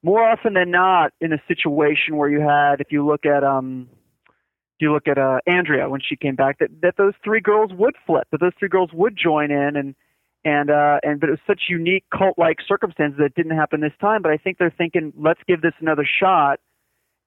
more 0.03 0.23
often 0.23 0.53
than 0.53 0.71
not 0.71 1.13
in 1.19 1.33
a 1.33 1.41
situation 1.47 2.15
where 2.15 2.29
you 2.29 2.39
had, 2.39 2.79
if 2.79 2.91
you 2.91 3.05
look 3.05 3.25
at 3.25 3.43
um, 3.43 3.89
if 4.29 4.81
you 4.81 4.91
look 4.93 5.07
at 5.07 5.17
uh, 5.17 5.39
Andrea 5.47 5.89
when 5.89 6.01
she 6.01 6.15
came 6.15 6.35
back, 6.35 6.59
that 6.59 6.69
that 6.81 6.95
those 6.97 7.13
three 7.23 7.39
girls 7.39 7.71
would 7.73 7.95
flip, 8.05 8.27
that 8.31 8.39
those 8.39 8.53
three 8.59 8.69
girls 8.69 8.91
would 8.93 9.17
join 9.17 9.51
in, 9.51 9.75
and 9.75 9.95
and 10.43 10.69
uh, 10.69 10.99
and 11.03 11.19
but 11.19 11.29
it 11.29 11.31
was 11.31 11.39
such 11.47 11.63
unique 11.69 12.05
cult 12.15 12.37
like 12.37 12.57
circumstances 12.67 13.17
that 13.19 13.33
didn't 13.35 13.57
happen 13.57 13.81
this 13.81 13.93
time. 13.99 14.21
But 14.21 14.31
I 14.31 14.37
think 14.37 14.57
they're 14.57 14.73
thinking, 14.77 15.13
let's 15.17 15.39
give 15.47 15.61
this 15.61 15.73
another 15.79 16.05
shot 16.05 16.59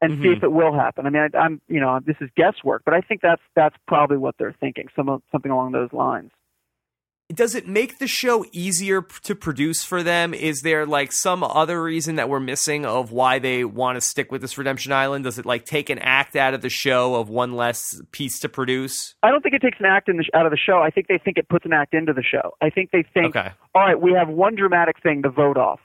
and 0.01 0.13
see 0.23 0.29
Mhm. 0.29 0.37
if 0.37 0.43
it 0.45 0.53
will 0.53 0.73
happen. 0.73 1.07
I 1.07 1.11
mean, 1.11 1.29
I, 1.35 1.39
I'm 1.39 1.61
you 1.69 1.81
know 1.81 1.99
this 2.05 2.17
is 2.21 2.31
guesswork, 2.37 2.83
but 2.85 2.95
I 2.95 3.01
think 3.01 3.23
that's 3.23 3.43
that's 3.57 3.77
probably 3.89 4.19
what 4.19 4.37
they're 4.39 4.55
thinking, 4.61 4.89
some 4.95 5.23
something 5.33 5.51
along 5.51 5.73
those 5.73 5.93
lines. 5.93 6.31
Does 7.35 7.55
it 7.55 7.69
make 7.69 7.99
the 7.99 8.07
show 8.07 8.47
easier 8.53 9.03
to 9.25 9.35
produce 9.35 9.85
for 9.85 10.03
them? 10.03 10.33
Is 10.33 10.63
there 10.63 10.87
like 10.87 11.13
some 11.13 11.43
other 11.45 11.83
reason 11.83 12.17
that 12.17 12.31
we're 12.31 12.41
missing 12.41 12.87
of 12.87 13.13
why 13.13 13.39
they 13.39 13.65
want 13.65 13.97
to 13.97 14.01
stick 14.01 14.33
with 14.33 14.41
this 14.41 14.57
Redemption 14.57 14.93
Island? 14.93 15.25
Does 15.25 15.39
it 15.39 15.45
like 15.45 15.67
take 15.67 15.91
an 15.91 15.99
act 15.99 16.37
out 16.37 16.55
of 16.55 16.63
the 16.63 16.71
show 16.71 17.17
of 17.17 17.29
one 17.29 17.53
less 17.53 18.01
piece 18.13 18.39
to 18.41 18.49
produce? 18.49 19.15
I 19.23 19.31
don't 19.31 19.43
think 19.43 19.55
it 19.55 19.61
takes 19.61 19.79
an 19.79 19.85
act 19.85 20.09
in 20.09 20.17
the, 20.17 20.25
sh- 20.25 20.31
out 20.33 20.47
of 20.47 20.53
the 20.53 20.57
show. 20.57 20.81
I 20.81 20.89
think 20.89 21.09
they 21.09 21.19
think 21.19 21.37
it 21.37 21.51
puts 21.51 21.67
an 21.67 21.75
act 21.75 21.93
into 21.93 22.15
the 22.15 22.23
show. 22.23 22.55
I 22.63 22.71
think 22.71 22.93
they 22.93 23.05
think, 23.13 23.37
Okay. 23.37 23.51
all 23.75 23.83
right, 23.83 24.01
we 24.01 24.13
have 24.15 24.29
one 24.31 24.55
dramatic 24.55 25.03
thing 25.03 25.23
to 25.25 25.29
vote 25.29 25.59
off. 25.59 25.81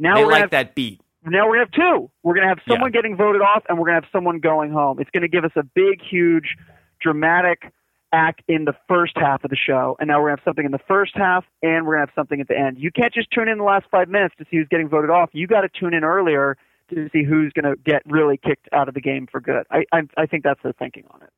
Now 0.00 0.16
they 0.16 0.24
we're 0.24 0.32
like 0.32 0.40
have, 0.40 0.50
that 0.50 0.74
beat. 0.74 1.00
now 1.24 1.46
we're 1.46 1.64
gonna 1.64 1.66
have 1.66 1.72
two. 2.00 2.10
We're 2.24 2.34
gonna 2.34 2.48
have 2.48 2.58
Yeah. 2.66 2.74
someone 2.74 2.90
getting 2.90 3.16
voted 3.16 3.42
off, 3.42 3.62
and 3.68 3.78
we're 3.78 3.86
gonna 3.86 4.00
have 4.00 4.10
someone 4.10 4.40
going 4.40 4.72
home. 4.72 4.98
It's 4.98 5.10
gonna 5.10 5.28
give 5.28 5.44
us 5.44 5.52
a 5.54 5.62
big, 5.62 6.00
huge, 6.02 6.56
dramatic 7.00 7.70
act 8.12 8.42
in 8.48 8.64
the 8.64 8.74
first 8.88 9.12
half 9.16 9.44
of 9.44 9.50
the 9.50 9.56
show, 9.56 9.96
and 10.00 10.08
now 10.08 10.20
we're 10.20 10.28
gonna 10.28 10.40
have 10.40 10.44
something 10.44 10.64
in 10.64 10.72
the 10.72 10.80
first 10.88 11.12
half, 11.14 11.44
and 11.62 11.86
we're 11.86 11.94
gonna 11.94 12.06
have 12.06 12.14
something 12.14 12.40
at 12.40 12.48
the 12.48 12.58
end. 12.58 12.78
You 12.78 12.90
can't 12.90 13.12
just 13.12 13.30
tune 13.30 13.48
in 13.48 13.58
the 13.58 13.64
last 13.64 13.86
five 13.90 14.08
minutes 14.08 14.34
to 14.38 14.44
see 14.50 14.56
who's 14.56 14.68
getting 14.68 14.88
voted 14.88 15.10
off. 15.10 15.30
You 15.32 15.46
got 15.46 15.62
to 15.62 15.68
tune 15.68 15.94
in 15.94 16.04
earlier 16.04 16.56
to 16.90 17.08
see 17.12 17.22
who's 17.22 17.52
gonna 17.52 17.76
get 17.76 18.02
really 18.06 18.36
kicked 18.36 18.68
out 18.72 18.88
of 18.88 18.94
the 18.94 19.00
game 19.00 19.26
for 19.30 19.40
good. 19.40 19.64
I 19.70 19.84
I, 19.92 20.02
I 20.16 20.26
think 20.26 20.44
that's 20.44 20.62
the 20.62 20.72
thinking 20.72 21.04
on 21.10 21.22
it. 21.22 21.30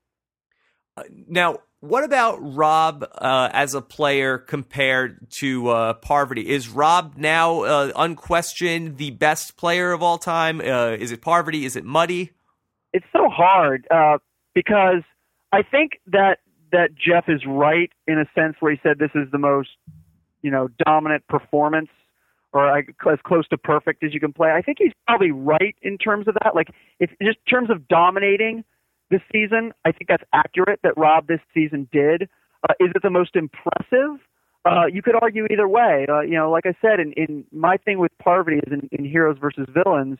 Uh, 0.97 1.03
now, 1.27 1.59
what 1.81 2.05
about 2.05 2.37
Rob 2.41 3.05
uh, 3.15 3.49
as 3.53 3.75
a 3.75 3.81
player 3.81 4.37
compared 4.39 5.31
to 5.33 5.69
uh, 5.69 5.93
Parvati? 5.95 6.49
Is 6.49 6.69
Rob 6.69 7.15
now 7.17 7.63
uh, 7.63 7.93
unquestioned 7.97 8.99
the 8.99 9.11
best 9.11 9.57
player 9.57 9.93
of 9.93 10.03
all 10.03 10.19
time? 10.19 10.61
Uh, 10.61 10.91
is 10.91 11.13
it 11.13 11.23
Parvati? 11.23 11.65
Is 11.65 11.77
it 11.77 11.85
Muddy? 11.85 12.33
it's 12.93 13.07
so 13.13 13.29
hard 13.29 13.87
uh, 13.91 14.19
because 14.55 15.03
I 15.53 15.63
think 15.63 16.01
that 16.07 16.39
that 16.73 16.91
Jeff 16.95 17.25
is 17.29 17.43
right 17.47 17.91
in 18.07 18.19
a 18.19 18.25
sense 18.35 18.57
where 18.61 18.73
he 18.73 18.81
said 18.83 18.99
this 18.99 19.15
is 19.15 19.31
the 19.31 19.39
most 19.39 19.71
you 20.43 20.51
know 20.51 20.69
dominant 20.85 21.27
performance 21.29 21.91
or 22.53 22.79
as 22.79 22.85
close 23.25 23.49
to 23.49 23.57
perfect 23.57 24.05
as 24.05 24.13
you 24.13 24.21
can 24.21 24.33
play. 24.33 24.51
I 24.51 24.61
think 24.61 24.79
he's 24.79 24.93
probably 25.07 25.31
right 25.31 25.75
in 25.83 25.97
terms 25.97 26.29
of 26.29 26.35
that. 26.43 26.55
Like 26.55 26.69
if 27.01 27.11
just 27.23 27.39
in 27.47 27.51
terms 27.51 27.71
of 27.71 27.89
dominating 27.89 28.65
this 29.11 29.23
season, 29.33 29.73
I 29.85 29.93
think 29.93 30.09
that's 30.09 30.25
accurate 30.33 30.81
that 30.83 30.97
Rob 30.97 31.29
this 31.29 31.41
season 31.55 31.89
did. 31.93 32.29
Uh, 32.69 32.75
is 32.81 32.91
it 32.95 33.03
the 33.03 33.11
most 33.11 33.37
impressive? 33.37 34.21
Uh, 34.65 34.87
you 34.87 35.03
could 35.03 35.15
argue 35.21 35.47
either 35.51 35.67
way. 35.67 36.07
Uh, 36.09 36.21
you 36.21 36.35
know, 36.35 36.51
like 36.51 36.67
I 36.67 36.75
said, 36.81 37.01
in, 37.01 37.13
in 37.13 37.45
my 37.53 37.77
thing 37.77 37.99
with 37.99 38.13
Parvati 38.19 38.59
is 38.59 38.73
in, 38.73 38.89
in 38.93 39.05
Heroes 39.05 39.37
versus 39.41 39.67
Villains. 39.69 40.19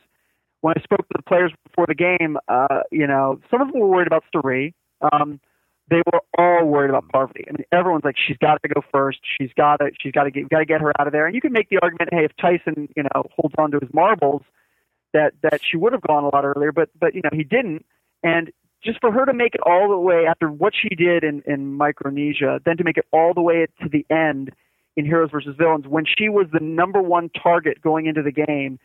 When 0.61 0.73
I 0.77 0.81
spoke 0.81 0.99
to 1.07 1.13
the 1.15 1.23
players 1.23 1.51
before 1.67 1.85
the 1.87 1.95
game, 1.95 2.37
uh, 2.47 2.81
you 2.91 3.07
know, 3.07 3.39
some 3.51 3.61
of 3.61 3.71
them 3.71 3.79
were 3.79 3.87
worried 3.87 4.07
about 4.07 4.23
Sari. 4.31 4.73
Um, 5.11 5.39
they 5.89 6.01
were 6.11 6.21
all 6.37 6.65
worried 6.65 6.89
about 6.89 7.09
Parvati. 7.09 7.45
I 7.47 7.51
mean, 7.51 7.65
everyone's 7.71 8.05
like, 8.05 8.15
she's 8.17 8.37
got 8.37 8.61
to 8.63 8.69
go 8.69 8.81
first. 8.91 9.19
She's 9.37 9.51
got 9.55 9.77
to, 9.77 9.91
she's 9.99 10.11
got 10.11 10.23
to 10.23 10.31
get, 10.31 10.49
got 10.49 10.59
to 10.59 10.65
get 10.65 10.81
her 10.81 10.93
out 10.99 11.07
of 11.07 11.13
there. 11.13 11.25
And 11.25 11.35
you 11.35 11.41
can 11.41 11.51
make 11.51 11.69
the 11.69 11.79
argument, 11.81 12.09
hey, 12.13 12.25
if 12.25 12.31
Tyson, 12.37 12.87
you 12.95 13.03
know, 13.03 13.23
holds 13.35 13.53
on 13.57 13.71
to 13.71 13.79
his 13.79 13.93
marbles, 13.93 14.41
that 15.13 15.33
that 15.43 15.61
she 15.63 15.77
would 15.77 15.93
have 15.93 16.01
gone 16.01 16.23
a 16.23 16.29
lot 16.29 16.43
earlier. 16.43 16.71
But 16.71 16.89
but 16.99 17.15
you 17.15 17.21
know, 17.23 17.29
he 17.31 17.43
didn't. 17.43 17.85
And 18.23 18.51
just 18.83 18.99
for 18.99 19.11
her 19.11 19.25
to 19.25 19.33
make 19.33 19.55
it 19.55 19.61
all 19.65 19.89
the 19.89 19.97
way 19.97 20.25
after 20.27 20.49
what 20.49 20.73
she 20.75 20.89
did 20.95 21.23
in 21.23 21.43
in 21.45 21.73
Micronesia, 21.75 22.59
then 22.65 22.77
to 22.77 22.83
make 22.83 22.97
it 22.97 23.05
all 23.11 23.33
the 23.33 23.41
way 23.41 23.67
to 23.81 23.89
the 23.89 24.05
end 24.09 24.51
in 24.95 25.05
Heroes 25.05 25.31
versus 25.31 25.55
Villains, 25.57 25.87
when 25.87 26.05
she 26.05 26.29
was 26.29 26.47
the 26.51 26.59
number 26.59 27.01
one 27.01 27.29
target 27.29 27.81
going 27.81 28.05
into 28.05 28.21
the 28.21 28.31
game, 28.31 28.79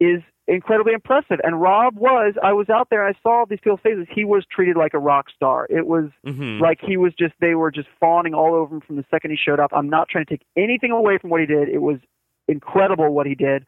is 0.00 0.22
incredibly 0.48 0.92
impressive. 0.92 1.40
And 1.42 1.60
Rob 1.60 1.96
was, 1.96 2.34
I 2.42 2.52
was 2.52 2.68
out 2.68 2.88
there, 2.90 3.06
I 3.06 3.14
saw 3.22 3.44
these 3.48 3.58
people's 3.60 3.80
faces. 3.82 4.06
He 4.10 4.24
was 4.24 4.44
treated 4.50 4.76
like 4.76 4.94
a 4.94 4.98
rock 4.98 5.26
star. 5.34 5.66
It 5.68 5.86
was 5.86 6.10
Mhm. 6.24 6.60
like 6.60 6.80
he 6.80 6.96
was 6.96 7.12
just, 7.14 7.34
they 7.40 7.54
were 7.54 7.70
just 7.70 7.88
fawning 7.98 8.32
all 8.34 8.54
over 8.54 8.76
him 8.76 8.80
from 8.80 8.96
the 8.96 9.04
second 9.10 9.32
he 9.32 9.36
showed 9.36 9.58
up. 9.58 9.72
I'm 9.74 9.88
not 9.88 10.08
trying 10.08 10.24
to 10.26 10.30
take 10.30 10.46
anything 10.56 10.92
away 10.92 11.18
from 11.18 11.30
what 11.30 11.40
he 11.40 11.46
did. 11.46 11.68
It 11.68 11.82
was 11.82 11.98
incredible 12.48 13.12
what 13.12 13.26
he 13.26 13.34
did. 13.34 13.66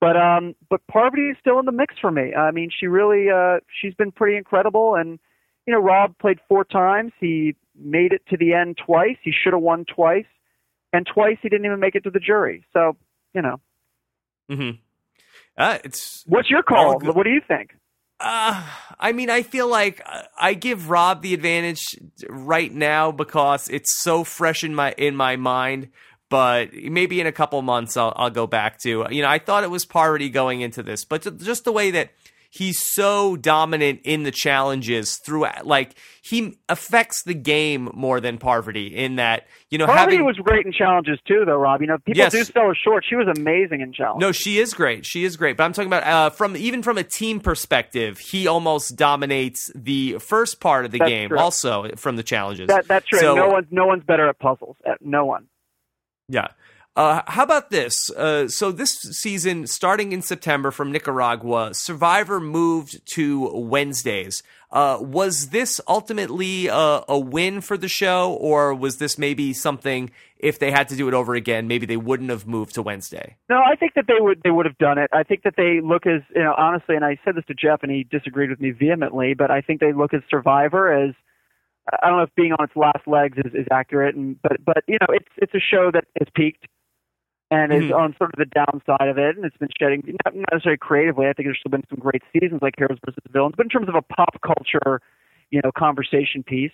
But 0.00 0.16
um, 0.16 0.54
but 0.68 0.86
Parvati 0.88 1.30
is 1.30 1.36
still 1.40 1.58
in 1.58 1.64
the 1.64 1.72
mix 1.72 1.98
for 1.98 2.10
me. 2.10 2.34
I 2.34 2.50
mean, 2.50 2.68
she 2.70 2.86
really, 2.86 3.30
uh, 3.30 3.60
she's 3.80 3.94
been 3.94 4.12
pretty 4.12 4.36
incredible. 4.36 4.94
And 4.94 5.18
you 5.66 5.72
know, 5.72 5.80
Rob 5.80 6.16
played 6.18 6.38
four 6.48 6.64
times. 6.64 7.12
He 7.18 7.56
made 7.74 8.12
it 8.12 8.20
to 8.28 8.36
the 8.36 8.52
end 8.52 8.76
twice. 8.76 9.16
He 9.22 9.32
should 9.32 9.54
have 9.54 9.62
won 9.62 9.86
twice, 9.86 10.26
and 10.92 11.06
twice 11.06 11.38
he 11.40 11.48
didn't 11.48 11.64
even 11.64 11.80
make 11.80 11.94
it 11.94 12.04
to 12.04 12.10
the 12.10 12.20
jury. 12.20 12.62
So 12.74 12.96
you 13.32 13.40
know, 13.40 13.58
Mhm. 14.50 14.78
Uh, 15.56 15.78
it's 15.84 16.22
what's 16.26 16.50
your 16.50 16.62
call? 16.62 16.98
What 17.00 17.24
do 17.24 17.30
you 17.30 17.40
think? 17.46 17.74
Uh, 18.18 18.62
I 18.98 19.12
mean, 19.12 19.28
I 19.28 19.42
feel 19.42 19.68
like 19.68 20.02
uh, 20.06 20.22
I 20.38 20.54
give 20.54 20.88
Rob 20.88 21.22
the 21.22 21.34
advantage 21.34 21.82
right 22.28 22.72
now 22.72 23.12
because 23.12 23.68
it's 23.68 24.02
so 24.02 24.24
fresh 24.24 24.64
in 24.64 24.74
my 24.74 24.92
in 24.92 25.16
my 25.16 25.36
mind. 25.36 25.90
But 26.28 26.74
maybe 26.74 27.20
in 27.20 27.26
a 27.26 27.32
couple 27.32 27.60
months, 27.62 27.96
I'll 27.96 28.12
I'll 28.16 28.30
go 28.30 28.46
back 28.46 28.78
to. 28.80 29.06
You 29.10 29.22
know, 29.22 29.28
I 29.28 29.38
thought 29.38 29.64
it 29.64 29.70
was 29.70 29.84
Parvati 29.84 30.28
going 30.28 30.60
into 30.60 30.82
this, 30.82 31.04
but 31.04 31.22
just 31.38 31.64
the 31.64 31.72
way 31.72 31.90
that 31.92 32.10
he's 32.56 32.78
so 32.80 33.36
dominant 33.36 34.00
in 34.04 34.22
the 34.22 34.30
challenges 34.30 35.16
throughout, 35.16 35.66
like 35.66 35.94
he 36.22 36.58
affects 36.68 37.22
the 37.22 37.34
game 37.34 37.90
more 37.94 38.20
than 38.20 38.38
Parvati 38.38 38.86
in 38.96 39.16
that. 39.16 39.46
You 39.70 39.78
know, 39.78 39.86
Parvati 39.86 40.12
having 40.12 40.26
was 40.26 40.36
great 40.38 40.64
in 40.66 40.72
challenges 40.72 41.18
too, 41.26 41.44
though, 41.44 41.56
Rob. 41.56 41.80
You 41.80 41.86
know, 41.88 41.98
people 41.98 42.18
Yes. 42.18 42.32
do 42.32 42.44
sell 42.44 42.68
her 42.68 42.74
short. 42.74 43.04
She 43.08 43.14
was 43.16 43.28
amazing 43.36 43.80
in 43.80 43.92
challenges. 43.92 44.20
No, 44.20 44.32
she 44.32 44.58
is 44.58 44.74
great. 44.74 45.04
She 45.06 45.24
is 45.24 45.36
great. 45.36 45.56
But 45.56 45.64
I'm 45.64 45.72
talking 45.72 45.88
about 45.88 46.04
uh, 46.04 46.30
from 46.30 46.56
even 46.56 46.82
from 46.82 46.98
a 46.98 47.04
team 47.04 47.40
perspective, 47.40 48.18
he 48.18 48.46
almost 48.46 48.96
dominates 48.96 49.70
the 49.74 50.18
first 50.18 50.60
part 50.60 50.84
of 50.84 50.90
the 50.92 50.98
That's 50.98 51.08
game. 51.10 51.28
true. 51.30 51.38
Also 51.38 51.90
from 51.96 52.16
the 52.16 52.22
challenges. 52.22 52.68
that 52.68 52.86
that's 52.88 53.06
true. 53.06 53.18
So- 53.20 53.34
no 53.34 53.48
one's 53.48 53.66
no 53.70 53.86
one's 53.86 54.04
better 54.04 54.28
at 54.28 54.38
puzzles. 54.38 54.76
No 55.00 55.24
one. 55.24 55.46
Yeah. 56.28 56.48
Uh, 56.96 57.20
how 57.26 57.42
about 57.42 57.68
this? 57.68 58.10
Uh, 58.10 58.48
so 58.48 58.72
this 58.72 58.92
season, 58.92 59.66
starting 59.66 60.12
in 60.12 60.22
September 60.22 60.70
from 60.70 60.90
Nicaragua, 60.90 61.74
Survivor 61.74 62.40
moved 62.40 63.06
to 63.08 63.50
Wednesdays. 63.54 64.42
Uh, 64.72 64.96
was 65.00 65.50
this 65.50 65.78
ultimately 65.86 66.68
a, 66.68 67.02
a 67.06 67.18
win 67.18 67.60
for 67.60 67.76
the 67.76 67.88
show, 67.88 68.32
or 68.32 68.74
was 68.74 68.96
this 68.96 69.18
maybe 69.18 69.52
something? 69.52 70.10
If 70.38 70.58
they 70.58 70.70
had 70.70 70.88
to 70.88 70.96
do 70.96 71.06
it 71.06 71.14
over 71.14 71.34
again, 71.34 71.68
maybe 71.68 71.84
they 71.84 71.96
wouldn't 71.98 72.30
have 72.30 72.46
moved 72.46 72.74
to 72.74 72.82
Wednesday. 72.82 73.36
No, 73.48 73.56
I 73.56 73.76
think 73.76 73.92
that 73.94 74.06
they 74.06 74.20
would 74.20 74.40
they 74.42 74.50
would 74.50 74.66
have 74.66 74.78
done 74.78 74.98
it. 74.98 75.10
I 75.12 75.22
think 75.22 75.42
that 75.44 75.54
they 75.56 75.80
look 75.82 76.06
as 76.06 76.22
you 76.34 76.42
know 76.42 76.54
honestly, 76.56 76.96
and 76.96 77.04
I 77.04 77.18
said 77.24 77.36
this 77.36 77.44
to 77.46 77.54
Jeff, 77.54 77.82
and 77.82 77.92
he 77.92 78.04
disagreed 78.04 78.50
with 78.50 78.60
me 78.60 78.70
vehemently. 78.70 79.34
But 79.34 79.50
I 79.50 79.60
think 79.60 79.80
they 79.80 79.92
look 79.92 80.12
at 80.12 80.22
Survivor 80.30 80.92
as 80.92 81.14
I 82.02 82.08
don't 82.08 82.18
know 82.18 82.24
if 82.24 82.34
being 82.34 82.52
on 82.52 82.64
its 82.64 82.76
last 82.76 83.06
legs 83.06 83.38
is, 83.38 83.54
is 83.54 83.66
accurate, 83.70 84.14
and 84.14 84.40
but 84.42 84.62
but 84.64 84.84
you 84.86 84.98
know 85.00 85.14
it's 85.14 85.28
it's 85.36 85.54
a 85.54 85.60
show 85.60 85.90
that 85.92 86.04
has 86.18 86.28
peaked 86.34 86.66
and 87.50 87.72
is 87.72 87.84
Mhm. 87.84 87.96
on 87.96 88.16
sort 88.16 88.34
of 88.34 88.38
the 88.38 88.46
downside 88.46 89.08
of 89.08 89.18
it, 89.18 89.36
and 89.36 89.44
it's 89.44 89.56
been 89.56 89.68
shedding 89.78 90.02
not 90.24 90.34
not 90.34 90.52
necessarily 90.52 90.78
creatively. 90.78 91.28
I 91.28 91.32
think 91.32 91.46
there's 91.46 91.58
still 91.58 91.70
been 91.70 91.86
some 91.88 91.98
great 91.98 92.22
seasons 92.32 92.62
like 92.62 92.74
Heroes 92.76 92.98
versus 93.04 93.22
Villains, 93.30 93.54
but 93.56 93.66
in 93.66 93.70
terms 93.70 93.88
of 93.88 93.94
a 93.94 94.02
pop 94.02 94.40
culture, 94.42 95.00
you 95.50 95.60
know, 95.62 95.70
conversation 95.72 96.42
piece. 96.42 96.72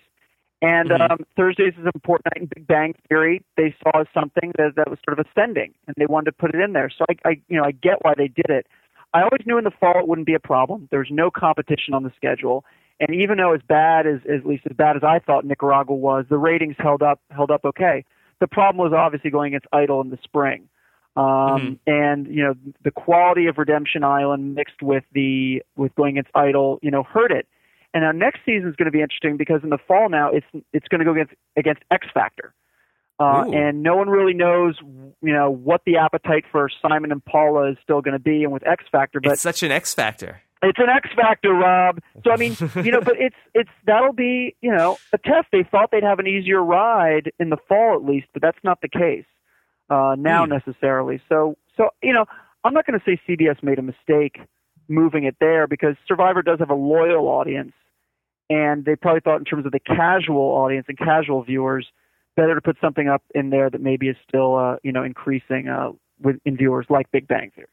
And 0.61 0.91
Mhm. 0.91 1.11
um, 1.11 1.17
Thursdays 1.35 1.73
is 1.73 1.79
an 1.79 1.91
important 1.93 2.25
night 2.25 2.41
in 2.41 2.45
Big 2.47 2.65
Bang 2.65 2.95
Theory. 3.09 3.43
They 3.57 3.75
saw 3.83 4.05
something 4.13 4.53
that 4.57 4.75
that 4.75 4.89
was 4.89 4.97
sort 5.05 5.19
of 5.19 5.25
ascending, 5.27 5.73
and 5.87 5.95
they 5.97 6.05
wanted 6.05 6.25
to 6.25 6.31
put 6.31 6.55
it 6.55 6.61
in 6.61 6.73
there. 6.73 6.89
So 6.89 7.05
I, 7.09 7.29
I, 7.29 7.41
you 7.49 7.57
know, 7.57 7.65
I 7.65 7.71
get 7.71 8.03
why 8.03 8.13
they 8.15 8.29
did 8.29 8.49
it. 8.49 8.65
I 9.13 9.21
always 9.21 9.45
knew 9.45 9.57
in 9.57 9.65
the 9.65 9.71
fall 9.71 9.99
it 9.99 10.07
wouldn't 10.07 10.25
be 10.25 10.33
a 10.33 10.39
problem. 10.39 10.87
There's 10.89 11.11
no 11.11 11.29
competition 11.29 11.93
on 11.93 12.03
the 12.03 12.11
schedule, 12.15 12.65
and 12.99 13.13
even 13.13 13.37
though 13.37 13.53
as 13.53 13.61
bad 13.61 14.07
as, 14.07 14.21
as 14.25 14.43
least 14.45 14.63
as 14.69 14.75
bad 14.75 14.95
as 14.95 15.03
I 15.03 15.19
thought 15.19 15.45
Nicaragua 15.45 15.95
was, 15.95 16.25
the 16.29 16.37
ratings 16.37 16.75
held 16.79 17.03
up 17.03 17.19
held 17.29 17.51
up 17.51 17.65
okay. 17.65 18.05
The 18.43 18.47
problem 18.47 18.83
was 18.83 18.91
obviously 18.91 19.31
going 19.31 19.53
against 19.53 19.67
Idol 19.71 20.01
in 20.01 20.09
the 20.09 20.19
spring, 20.21 20.67
um, 21.15 21.79
and 21.87 22.27
you 22.27 22.43
know 22.43 22.55
the 22.83 22.91
quality 22.91 23.47
of 23.47 23.57
Redemption 23.57 24.03
Island 24.03 24.53
mixed 24.53 24.81
with 24.81 25.05
the 25.13 25.63
with 25.77 25.95
going 25.95 26.17
against 26.17 26.31
Idol, 26.35 26.77
you 26.81 26.91
know, 26.91 27.03
hurt 27.03 27.31
it. 27.31 27.47
And 27.93 28.03
now 28.03 28.11
next 28.11 28.41
season 28.45 28.67
is 28.67 28.75
going 28.75 28.87
to 28.87 28.91
be 28.91 28.99
interesting 28.99 29.37
because 29.37 29.61
in 29.63 29.69
the 29.69 29.77
fall 29.77 30.09
now 30.09 30.29
it's 30.29 30.45
it's 30.73 30.89
going 30.89 30.99
to 30.99 31.05
go 31.05 31.13
against 31.13 31.33
against 31.55 31.83
X 31.89 32.05
Factor, 32.13 32.53
uh, 33.17 33.45
and 33.53 33.81
no 33.81 33.95
one 33.95 34.09
really 34.09 34.33
knows 34.33 34.75
you 35.21 35.31
know 35.31 35.49
what 35.49 35.83
the 35.85 35.95
appetite 35.95 36.43
for 36.51 36.67
Simon 36.81 37.13
and 37.13 37.23
Paula 37.23 37.71
is 37.71 37.77
still 37.81 38.01
going 38.01 38.11
to 38.11 38.19
be, 38.19 38.43
and 38.43 38.51
with 38.51 38.67
X 38.67 38.83
Factor, 38.91 39.21
but 39.21 39.31
it's 39.31 39.41
such 39.41 39.63
an 39.63 39.71
X 39.71 39.93
factor. 39.93 40.41
It's 40.63 40.79
an 40.79 40.89
X 40.89 41.09
factor, 41.15 41.53
Rob. 41.53 41.99
So 42.23 42.31
I 42.31 42.37
mean, 42.37 42.55
you 42.83 42.91
know, 42.91 43.01
but 43.01 43.15
it's 43.19 43.35
it's 43.53 43.69
that'll 43.85 44.13
be 44.13 44.55
you 44.61 44.71
know 44.71 44.97
a 45.13 45.17
test. 45.17 45.47
They 45.51 45.63
thought 45.69 45.89
they'd 45.91 46.03
have 46.03 46.19
an 46.19 46.27
easier 46.27 46.63
ride 46.63 47.31
in 47.39 47.49
the 47.49 47.57
fall 47.67 47.95
at 47.95 48.03
least, 48.03 48.27
but 48.33 48.41
that's 48.41 48.57
not 48.63 48.81
the 48.81 48.89
case 48.89 49.25
uh, 49.89 50.15
now 50.17 50.45
Hmm. 50.45 50.51
necessarily. 50.51 51.21
So 51.29 51.55
so 51.77 51.89
you 52.01 52.13
know, 52.13 52.25
I'm 52.63 52.73
not 52.73 52.85
going 52.85 52.99
to 52.99 53.05
say 53.05 53.19
CBS 53.27 53.61
made 53.61 53.79
a 53.79 53.83
mistake 53.83 54.39
moving 54.87 55.23
it 55.23 55.35
there 55.39 55.67
because 55.67 55.95
Survivor 56.07 56.41
does 56.41 56.59
have 56.59 56.69
a 56.69 56.75
loyal 56.75 57.27
audience, 57.27 57.73
and 58.49 58.85
they 58.85 58.95
probably 58.95 59.21
thought 59.21 59.37
in 59.39 59.45
terms 59.45 59.65
of 59.65 59.71
the 59.71 59.79
casual 59.79 60.41
audience 60.51 60.85
and 60.89 60.97
casual 60.97 61.43
viewers, 61.43 61.87
better 62.35 62.55
to 62.55 62.61
put 62.61 62.77
something 62.81 63.07
up 63.07 63.23
in 63.33 63.49
there 63.49 63.69
that 63.69 63.81
maybe 63.81 64.07
is 64.09 64.17
still 64.27 64.55
uh, 64.57 64.75
you 64.83 64.91
know 64.91 65.03
increasing 65.03 65.67
uh, 65.67 65.91
with 66.21 66.37
in 66.45 66.57
viewers 66.57 66.85
like 66.89 67.11
Big 67.11 67.27
Bang 67.27 67.51
Theory. 67.55 67.67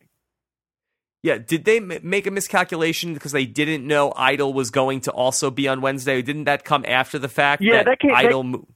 Yeah, 1.23 1.37
did 1.39 1.65
they 1.67 1.77
m- 1.79 1.93
make 2.03 2.27
a 2.27 2.31
miscalculation 2.31 3.13
because 3.15 3.33
they 3.33 3.45
didn't 3.45 3.87
know 3.87 4.13
Idol 4.17 4.55
was 4.55 4.71
going 4.71 5.01
to 5.03 5.11
also 5.13 5.51
be 5.51 5.69
on 5.69 5.81
Wednesday? 5.83 6.23
Didn't 6.23 6.45
that 6.45 6.65
come 6.65 6.85
after 6.89 7.19
the 7.19 7.29
fact? 7.29 7.63
Yeah, 7.63 7.83
that 7.83 7.99
came- 8.01 8.11
that- 8.13 8.25
Idol. 8.27 8.43
mo- 8.45 8.69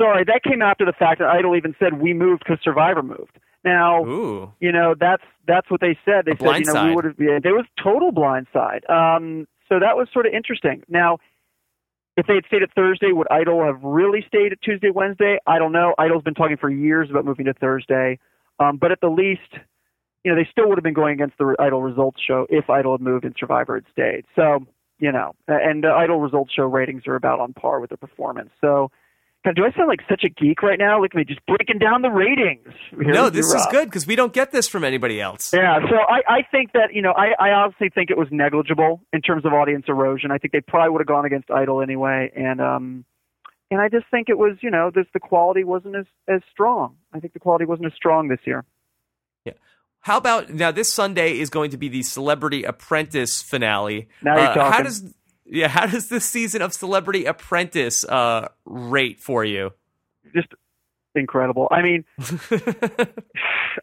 Sorry, 0.00 0.24
that 0.24 0.42
came 0.42 0.62
after 0.62 0.84
the 0.84 0.92
fact 0.92 1.20
that 1.20 1.28
Idol 1.28 1.54
even 1.56 1.76
said 1.78 2.00
we 2.00 2.12
moved 2.12 2.42
because 2.44 2.58
Survivor 2.64 3.02
moved. 3.02 3.38
Now, 3.64 4.04
Ooh, 4.04 4.52
you 4.58 4.72
know 4.72 4.94
that's 4.98 5.22
that's 5.46 5.70
what 5.70 5.80
they 5.80 5.96
said. 6.04 6.24
They 6.24 6.32
A 6.32 6.36
said, 6.36 6.66
you 6.66 6.72
know, 6.72 6.84
we 6.86 6.94
would 6.96 7.04
have. 7.04 7.14
Yeah, 7.20 7.38
there 7.40 7.54
was 7.54 7.66
total 7.80 8.10
blindside. 8.10 8.88
Um, 8.90 9.46
so 9.68 9.78
that 9.78 9.96
was 9.96 10.08
sort 10.12 10.26
of 10.26 10.32
interesting. 10.32 10.82
Now, 10.88 11.18
if 12.16 12.26
they 12.26 12.34
had 12.34 12.44
stayed 12.46 12.62
at 12.64 12.74
Thursday, 12.74 13.12
would 13.12 13.28
Idol 13.30 13.64
have 13.64 13.80
really 13.84 14.24
stayed 14.26 14.50
at 14.50 14.60
Tuesday, 14.62 14.90
Wednesday? 14.90 15.38
I 15.46 15.58
don't 15.58 15.70
know. 15.72 15.94
Idol's 15.98 16.24
been 16.24 16.34
talking 16.34 16.56
for 16.56 16.68
years 16.70 17.08
about 17.08 17.24
moving 17.24 17.44
to 17.46 17.54
Thursday, 17.54 18.18
um, 18.58 18.78
but 18.78 18.90
at 18.90 19.00
the 19.00 19.08
least, 19.08 19.54
you 20.24 20.32
know, 20.32 20.36
they 20.36 20.48
still 20.50 20.68
would 20.68 20.78
have 20.78 20.84
been 20.84 20.94
going 20.94 21.14
against 21.14 21.38
the 21.38 21.54
Idol 21.58 21.82
results 21.82 22.20
show 22.26 22.46
if 22.48 22.70
Idol 22.70 22.92
had 22.92 23.00
moved 23.00 23.24
and 23.24 23.34
Survivor 23.38 23.74
had 23.74 23.84
stayed. 23.90 24.24
So, 24.36 24.66
you 24.98 25.12
know, 25.12 25.34
and 25.48 25.84
the 25.84 25.90
Idol 25.90 26.20
results 26.20 26.52
show 26.54 26.64
ratings 26.64 27.06
are 27.06 27.16
about 27.16 27.40
on 27.40 27.52
par 27.52 27.80
with 27.80 27.90
the 27.90 27.96
performance. 27.96 28.50
So. 28.60 28.90
God, 29.44 29.56
do 29.56 29.64
I 29.64 29.76
sound 29.76 29.88
like 29.88 29.98
such 30.08 30.22
a 30.22 30.28
geek 30.28 30.62
right 30.62 30.78
now? 30.78 31.02
Look 31.02 31.14
at 31.14 31.16
me, 31.16 31.24
just 31.24 31.44
breaking 31.46 31.78
down 31.78 32.02
the 32.02 32.10
ratings. 32.10 32.72
No, 32.92 33.28
this 33.28 33.52
is 33.52 33.66
good 33.72 33.86
because 33.86 34.06
we 34.06 34.14
don't 34.14 34.32
get 34.32 34.52
this 34.52 34.68
from 34.68 34.84
anybody 34.84 35.20
else. 35.20 35.52
Yeah, 35.52 35.80
so 35.80 35.96
I, 35.96 36.20
I 36.28 36.42
think 36.48 36.74
that, 36.74 36.94
you 36.94 37.02
know, 37.02 37.10
I, 37.10 37.32
I 37.40 37.50
honestly 37.50 37.90
think 37.92 38.10
it 38.10 38.16
was 38.16 38.28
negligible 38.30 39.00
in 39.12 39.20
terms 39.20 39.44
of 39.44 39.52
audience 39.52 39.86
erosion. 39.88 40.30
I 40.30 40.38
think 40.38 40.52
they 40.52 40.60
probably 40.60 40.90
would 40.90 41.00
have 41.00 41.08
gone 41.08 41.24
against 41.24 41.50
Idol 41.50 41.82
anyway. 41.82 42.30
And 42.36 42.60
um 42.60 43.04
and 43.68 43.80
I 43.80 43.88
just 43.88 44.04
think 44.12 44.28
it 44.28 44.38
was, 44.38 44.58
you 44.60 44.70
know, 44.70 44.92
this 44.94 45.06
the 45.12 45.18
quality 45.18 45.64
wasn't 45.64 45.96
as, 45.96 46.06
as 46.28 46.42
strong. 46.52 46.94
I 47.12 47.18
think 47.18 47.32
the 47.32 47.40
quality 47.40 47.64
wasn't 47.64 47.86
as 47.86 47.94
strong 47.96 48.28
this 48.28 48.38
year. 48.44 48.64
How 50.02 50.16
about 50.18 50.50
now? 50.50 50.70
This 50.72 50.92
Sunday 50.92 51.38
is 51.38 51.48
going 51.50 51.70
to 51.70 51.76
be 51.76 51.88
the 51.88 52.02
Celebrity 52.02 52.64
Apprentice 52.64 53.40
finale. 53.42 54.08
Now 54.22 54.36
you're 54.36 54.46
Uh, 54.48 54.54
talking. 54.54 54.72
How 54.72 54.82
does 54.82 55.14
yeah? 55.46 55.68
How 55.68 55.86
does 55.86 56.08
this 56.08 56.24
season 56.24 56.60
of 56.62 56.72
Celebrity 56.74 57.24
Apprentice 57.24 58.04
uh, 58.04 58.48
rate 58.64 59.20
for 59.20 59.44
you? 59.44 59.70
Just 60.34 60.48
incredible. 61.14 61.68
I 61.70 61.82
mean, 61.82 62.04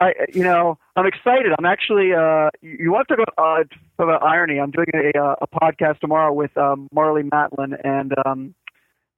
I 0.01 0.13
you 0.33 0.43
know, 0.43 0.77
I'm 0.95 1.05
excited. 1.05 1.51
I'm 1.57 1.65
actually 1.65 2.13
uh 2.13 2.49
you, 2.61 2.91
want 2.91 3.07
to 3.07 3.15
talk 3.15 3.25
about 3.37 3.61
uh 3.61 4.03
about 4.03 4.23
irony. 4.23 4.59
I'm 4.59 4.71
doing 4.71 4.87
a 4.93 5.17
uh, 5.17 5.35
a 5.41 5.47
podcast 5.47 5.99
tomorrow 5.99 6.33
with 6.33 6.55
um 6.57 6.89
Marlee 6.93 7.27
Matlin 7.29 7.79
and 7.83 8.13
um 8.25 8.53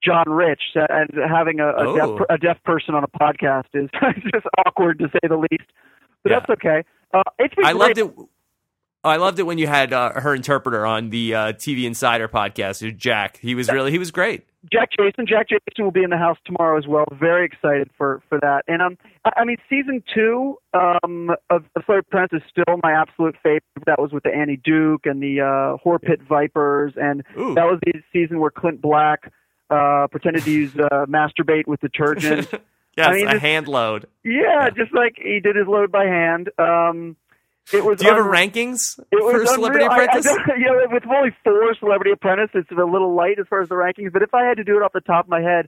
John 0.04 0.26
Rich 0.30 0.62
uh, 0.76 0.86
and 0.90 1.10
having 1.30 1.60
a, 1.60 1.68
a, 1.68 1.74
Oh. 1.88 1.96
deaf, 2.18 2.28
a 2.30 2.38
deaf 2.38 2.64
person 2.64 2.96
on 2.96 3.04
a 3.04 3.08
podcast 3.08 3.66
is 3.74 3.90
just 4.34 4.46
awkward 4.66 5.00
to 5.00 5.10
say 5.14 5.28
the 5.28 5.38
least. 5.38 5.70
But 6.24 6.32
Yeah. 6.32 6.40
that's 6.40 6.50
okay. 6.52 6.84
Uh, 7.14 7.24
it's 7.40 7.54
been 7.56 7.66
I 7.66 7.74
great. 7.74 7.98
loved 7.98 7.98
it. 8.20 8.26
I 9.04 9.16
loved 9.16 9.40
it 9.40 9.44
when 9.44 9.58
you 9.58 9.66
had 9.66 9.94
uh, 9.94 10.12
her 10.20 10.36
interpreter 10.36 10.86
on 10.86 11.10
the 11.10 11.34
uh, 11.34 11.54
TV 11.54 11.86
Insider 11.86 12.28
podcast, 12.28 12.96
Jack. 12.98 13.38
He 13.42 13.56
was 13.56 13.68
really 13.72 13.90
he 13.92 13.98
was 13.98 14.12
great. 14.12 14.46
Jack 14.72 14.90
Jason. 14.96 15.26
Jack 15.26 15.48
Jason 15.50 15.84
will 15.84 15.90
be 15.92 16.04
in 16.04 16.12
the 16.12 16.20
house 16.20 16.38
tomorrow 16.46 16.78
as 16.78 16.86
well. 16.86 17.06
Very 17.20 17.44
excited 17.44 17.90
for 17.98 18.22
for 18.30 18.40
that. 18.42 18.62
And 18.68 18.80
um, 18.84 19.00
I, 19.26 19.32
I 19.38 19.44
mean, 19.46 19.58
season 19.68 20.04
two 20.14 20.60
um 20.76 21.32
of, 21.50 21.64
of 21.76 21.84
Celebrity 21.86 22.08
Apprentice 22.10 22.42
is 22.44 22.50
still 22.52 22.78
my 22.84 22.92
absolute 22.92 23.36
favorite. 23.42 23.64
That 23.88 24.00
was 24.00 24.12
with 24.12 24.22
the 24.22 24.30
Annie 24.30 24.58
Duke 24.64 25.08
and 25.08 25.20
the 25.20 25.42
uh, 25.42 25.78
Horpit 25.78 26.22
Vipers, 26.22 26.94
and 26.96 27.24
Ooh. 27.40 27.56
that 27.56 27.66
was 27.66 27.80
the 27.84 27.94
season 28.14 28.40
where 28.40 28.52
Clint 28.52 28.82
Black 28.82 29.32
uh 29.72 30.06
pretended 30.12 30.44
to 30.44 30.52
use 30.52 30.76
uh, 30.76 31.06
masturbate 31.08 31.66
with 31.66 31.80
detergent. 31.80 32.48
yes, 32.98 33.08
I 33.08 33.14
mean, 33.14 33.28
a 33.28 33.40
hand 33.40 33.68
load. 33.68 34.08
Yeah, 34.24 34.70
just 34.76 34.94
like 34.94 35.16
he 35.18 35.40
did 35.40 35.56
his 35.56 35.68
load 35.68 35.92
by 35.92 36.06
hand. 36.06 36.50
Um, 36.58 37.16
It 37.74 37.84
was. 37.86 38.00
Do 38.00 38.06
you 38.06 38.14
have 38.14 38.26
a 38.26 38.28
rankings 38.28 39.00
It 39.12 39.24
was 39.24 39.34
for 39.34 39.46
Celebrity 39.46 39.86
unreal. 39.86 40.04
Apprentice? 40.04 40.28
I, 40.28 40.36
don't- 40.48 40.60
you 40.60 40.66
know, 40.66 40.88
with 40.92 41.04
only 41.08 41.30
four 41.44 41.74
Celebrity 41.80 42.12
Apprentice, 42.12 42.50
it's 42.54 42.72
a 42.72 42.76
little 42.76 43.16
light 43.16 43.40
as 43.40 43.46
far 43.50 43.62
as 43.62 43.70
the 43.70 43.76
rankings. 43.76 44.12
But 44.12 44.24
if 44.24 44.34
I 44.34 44.46
had 44.46 44.58
to 44.58 44.64
do 44.64 44.78
it 44.78 44.84
off 44.84 44.94
the 44.94 45.02
top 45.02 45.26
of 45.26 45.30
my 45.30 45.42
head, 45.42 45.68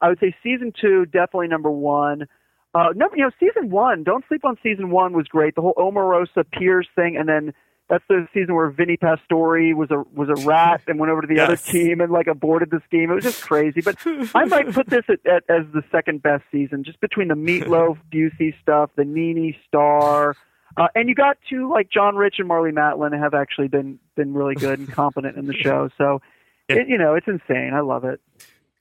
I 0.00 0.08
would 0.08 0.18
say 0.20 0.34
season 0.42 0.72
two 0.80 1.06
definitely 1.06 1.48
number 1.48 1.70
one. 1.70 2.26
Uh, 2.74 2.88
number, 2.96 3.16
you 3.16 3.22
know, 3.22 3.30
season 3.38 3.70
one. 3.70 4.02
Don't 4.02 4.24
sleep 4.26 4.44
on 4.44 4.56
season 4.62 4.90
one 4.90 5.12
was 5.12 5.28
great. 5.28 5.54
The 5.54 5.60
whole 5.60 5.74
Omarosa 5.78 6.44
Piers 6.50 6.88
thing, 6.96 7.16
and 7.16 7.28
then 7.28 7.54
that's 7.88 8.04
the 8.08 8.26
season 8.32 8.54
where 8.54 8.70
Vinny 8.70 8.96
Pastore 8.96 9.74
was 9.74 9.90
a 9.90 10.02
was 10.14 10.28
a 10.28 10.46
rat 10.46 10.82
and 10.86 10.98
went 10.98 11.12
over 11.12 11.20
to 11.20 11.26
the 11.26 11.40
other 11.40 11.56
team 11.56 12.00
and 12.00 12.10
like 12.10 12.26
aborted 12.26 12.70
the 12.70 12.80
scheme. 12.86 13.10
It 13.10 13.14
was 13.14 13.24
just 13.24 13.42
crazy. 13.42 13.82
But 13.82 13.96
I 14.34 14.44
might 14.46 14.72
put 14.72 14.88
this 14.88 15.04
at, 15.08 15.24
at, 15.26 15.44
as 15.48 15.66
the 15.72 15.82
second 15.92 16.22
best 16.22 16.44
season, 16.50 16.84
just 16.84 17.00
between 17.00 17.28
the 17.28 17.34
Meatloaf 17.34 17.98
Busey 18.12 18.54
stuff, 18.60 18.90
the 18.96 19.04
Nene 19.04 19.54
Star. 19.68 20.34
Uh, 20.76 20.88
and 20.94 21.08
you 21.08 21.14
got 21.14 21.36
two 21.48 21.70
like 21.70 21.90
John 21.90 22.16
Rich 22.16 22.36
and 22.38 22.48
Marlee 22.48 22.72
Matlin 22.72 23.16
have 23.18 23.34
actually 23.34 23.68
been 23.68 23.98
been 24.16 24.32
really 24.32 24.54
good 24.54 24.78
and 24.78 24.90
competent 24.90 25.36
in 25.36 25.46
the 25.46 25.54
show. 25.54 25.90
So, 25.98 26.20
it, 26.68 26.88
you 26.88 26.98
know, 26.98 27.14
it's 27.14 27.28
insane. 27.28 27.72
I 27.74 27.80
love 27.80 28.04
it. 28.04 28.20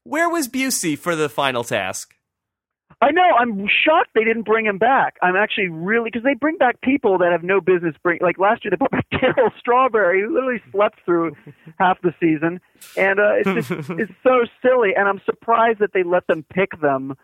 Where 0.04 0.30
was 0.30 0.48
Busey 0.48 0.98
for 0.98 1.16
the 1.16 1.30
final 1.30 1.64
task? 1.64 2.16
I 3.02 3.12
know. 3.12 3.30
I'm 3.40 3.68
shocked 3.68 4.10
they 4.16 4.24
didn't 4.24 4.44
bring 4.44 4.66
him 4.66 4.78
back. 4.78 5.16
I'm 5.22 5.36
actually 5.36 5.70
really 5.70 6.10
because 6.10 6.24
they 6.24 6.34
bring 6.34 6.58
back 6.58 6.82
people 6.82 7.18
that 7.20 7.32
have 7.32 7.44
no 7.44 7.62
business 7.62 7.96
bring. 8.02 8.20
Like 8.22 8.38
last 8.38 8.64
year, 8.64 8.72
they 8.72 8.78
brought 8.78 8.92
back 8.92 9.10
Darryl 9.14 9.52
Strawberry, 9.60 10.22
who 10.22 10.34
literally 10.34 10.62
slept 10.72 11.00
through 11.06 11.36
half 11.80 12.02
the 12.02 12.14
season, 12.20 12.60
and 12.98 13.20
uh, 13.20 13.34
it's 13.36 13.68
just 13.68 13.90
it's 13.92 14.12
so 14.24 14.46
silly. 14.62 14.92
And 14.96 15.08
I'm 15.08 15.22
surprised 15.26 15.80
that 15.80 15.94
they 15.94 16.04
let 16.04 16.28
them 16.28 16.46
pick 16.54 16.80
them, 16.82 17.16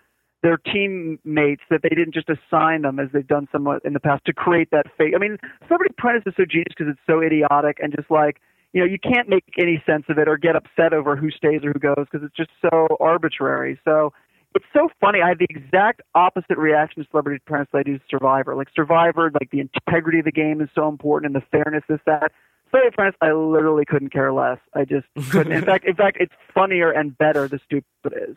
their 0.44 0.58
teammates, 0.58 1.64
that 1.70 1.82
they 1.84 1.90
didn't 1.90 2.14
just 2.14 2.30
assign 2.30 2.82
them 2.82 3.00
as 3.00 3.10
they've 3.14 3.28
done 3.28 3.48
somewhat 3.52 3.84
in 3.86 3.94
the 3.94 4.00
past 4.00 4.26
to 4.26 4.34
create 4.34 4.70
that 4.72 4.86
fake. 4.98 5.14
I 5.16 5.20
mean, 5.20 5.38
Celebrity 5.68 5.94
Apprentice 5.98 6.24
is 6.28 6.34
so 6.38 6.46
genius 6.50 6.74
because 6.78 6.92
it's 6.92 7.02
so 7.08 7.22
idiotic 7.22 7.78
and 7.82 7.94
just 7.96 8.10
like 8.12 8.42
you 8.74 8.82
know 8.82 8.88
you 8.88 9.00
can't 9.00 9.30
make 9.30 9.46
any 9.58 9.82
sense 9.86 10.06
of 10.10 10.18
it 10.18 10.28
or 10.28 10.38
get 10.38 10.56
upset 10.56 10.94
over 10.94 11.16
who 11.16 11.32
stays 11.32 11.62
or 11.64 11.74
who 11.74 11.80
goes 11.80 12.06
because 12.12 12.26
it's 12.26 12.36
just 12.36 12.52
so 12.62 12.88
arbitrary. 13.00 13.80
So 13.86 14.14
it's 14.56 14.66
so 14.74 14.90
funny. 15.00 15.20
I 15.22 15.30
have 15.30 15.40
the 15.40 15.48
exact 15.50 16.02
opposite 16.16 16.58
reaction 16.58 17.04
to 17.04 17.10
Celebrity 17.10 17.42
Apprentice 17.46 17.70
that 17.72 17.80
I 17.80 17.84
do 17.84 17.98
to 17.98 18.04
Survivor. 18.10 18.56
Like 18.56 18.68
Survivor, 18.76 19.32
like 19.40 19.52
the 19.52 19.60
integrity 19.60 20.20
of 20.20 20.26
the 20.26 20.32
game 20.32 20.62
is 20.62 20.70
so 20.74 20.88
important 20.88 21.34
and 21.34 21.42
the 21.42 21.46
fairness 21.52 21.84
is 21.90 22.00
that. 22.06 22.32
Celebrity 22.70 22.94
Apprentice, 22.94 23.18
I 23.22 23.32
literally 23.32 23.86
couldn't 23.86 24.12
care 24.12 24.34
less. 24.34 24.60
I 24.74 24.86
just 24.86 25.08
couldn't. 25.32 25.54
in 25.54 25.66
fact, 25.66 25.86
in 25.86 25.96
fact, 25.96 26.18
it's 26.20 26.34
funnier 26.54 26.92
and 26.92 27.18
better 27.18 27.48
the 27.48 27.60
stupid 27.66 28.14
is. 28.30 28.36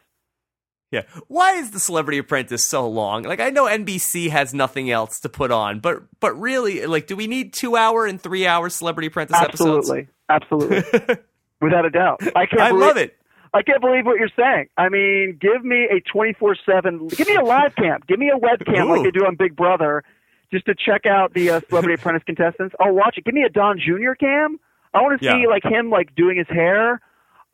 Yeah. 0.90 1.02
Why 1.26 1.54
is 1.54 1.70
the 1.70 1.80
Celebrity 1.80 2.18
Apprentice 2.18 2.68
so 2.68 2.86
long? 2.86 3.22
Like 3.22 3.40
I 3.40 3.48
know 3.48 3.64
NBC 3.64 4.28
has 4.28 4.52
nothing 4.52 4.90
else 4.90 5.20
to 5.20 5.30
put 5.30 5.50
on, 5.50 5.80
but 5.80 6.02
but 6.20 6.38
really, 6.38 6.84
like, 6.86 7.06
do 7.06 7.16
we 7.16 7.26
need 7.26 7.54
two 7.54 7.76
hour 7.76 8.04
and 8.06 8.20
three 8.20 8.46
hour 8.46 8.68
Celebrity 8.68 9.06
Apprentice 9.06 9.40
episodes? 9.40 9.90
Absolutely, 9.90 10.08
absolutely, 10.28 11.16
without 11.62 11.86
a 11.86 11.90
doubt. 11.90 12.20
I 12.36 12.44
can't. 12.44 12.60
I 12.60 12.68
believe, 12.68 12.86
love 12.86 12.96
it. 12.98 13.16
I 13.54 13.62
can't 13.62 13.80
believe 13.80 14.06
what 14.06 14.18
you're 14.18 14.30
saying. 14.36 14.68
I 14.78 14.88
mean, 14.88 15.38
give 15.40 15.64
me 15.64 15.86
a 15.90 16.00
24/7. 16.00 17.08
Give 17.16 17.28
me 17.28 17.34
a 17.36 17.42
live 17.44 17.74
cam. 17.76 18.00
Give 18.08 18.18
me 18.18 18.30
a 18.30 18.38
webcam 18.38 18.86
Ooh. 18.86 18.90
like 18.96 19.02
they 19.04 19.10
do 19.10 19.26
on 19.26 19.36
Big 19.36 19.54
Brother, 19.54 20.02
just 20.50 20.64
to 20.66 20.74
check 20.74 21.06
out 21.06 21.34
the 21.34 21.50
uh, 21.50 21.60
Celebrity 21.68 21.94
Apprentice 21.94 22.22
contestants. 22.24 22.74
I'll 22.80 22.94
watch 22.94 23.18
it. 23.18 23.24
Give 23.24 23.34
me 23.34 23.42
a 23.42 23.50
Don 23.50 23.78
Jr. 23.78 24.12
cam. 24.18 24.58
I 24.94 25.02
want 25.02 25.20
to 25.20 25.26
see 25.28 25.42
Yeah. 25.42 25.48
like 25.48 25.64
him 25.64 25.90
like 25.90 26.14
doing 26.14 26.36
his 26.38 26.48
hair. 26.48 27.00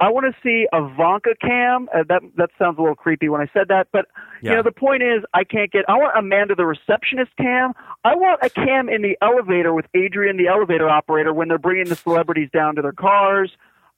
I 0.01 0.11
want 0.11 0.33
to 0.33 0.41
see 0.45 0.69
a 0.73 0.81
Vanka 0.97 1.31
cam. 1.41 1.89
Uh, 1.93 2.05
that 2.09 2.23
that 2.37 2.51
sounds 2.57 2.79
a 2.79 2.81
little 2.81 2.95
creepy 2.95 3.29
when 3.29 3.41
I 3.41 3.49
said 3.53 3.67
that, 3.69 3.89
but 3.93 4.07
you 4.41 4.51
know 4.51 4.63
the 4.63 4.71
point 4.71 5.03
is 5.03 5.25
I 5.35 5.43
can't 5.43 5.73
get. 5.73 5.85
I 5.89 5.95
want 5.95 6.17
Amanda 6.17 6.55
the 6.55 6.65
receptionist 6.67 7.33
cam. 7.37 7.73
I 8.05 8.15
want 8.15 8.39
a 8.41 8.51
cam 8.51 8.89
in 8.89 9.03
the 9.03 9.19
elevator 9.21 9.75
with 9.75 9.87
Adrian 9.95 10.37
the 10.37 10.47
elevator 10.47 10.89
operator 10.89 11.35
when 11.35 11.49
they're 11.49 11.59
bringing 11.59 11.87
the 11.87 11.97
celebrities 11.97 12.49
down 12.53 12.77
to 12.77 12.83
their 12.83 12.93
cars. 12.93 13.51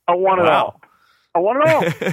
I 0.08 0.14
want 0.14 0.40
it 0.40 0.46
all. 0.46 0.80
I 1.34 1.38
want 1.38 1.62
it 1.62 2.12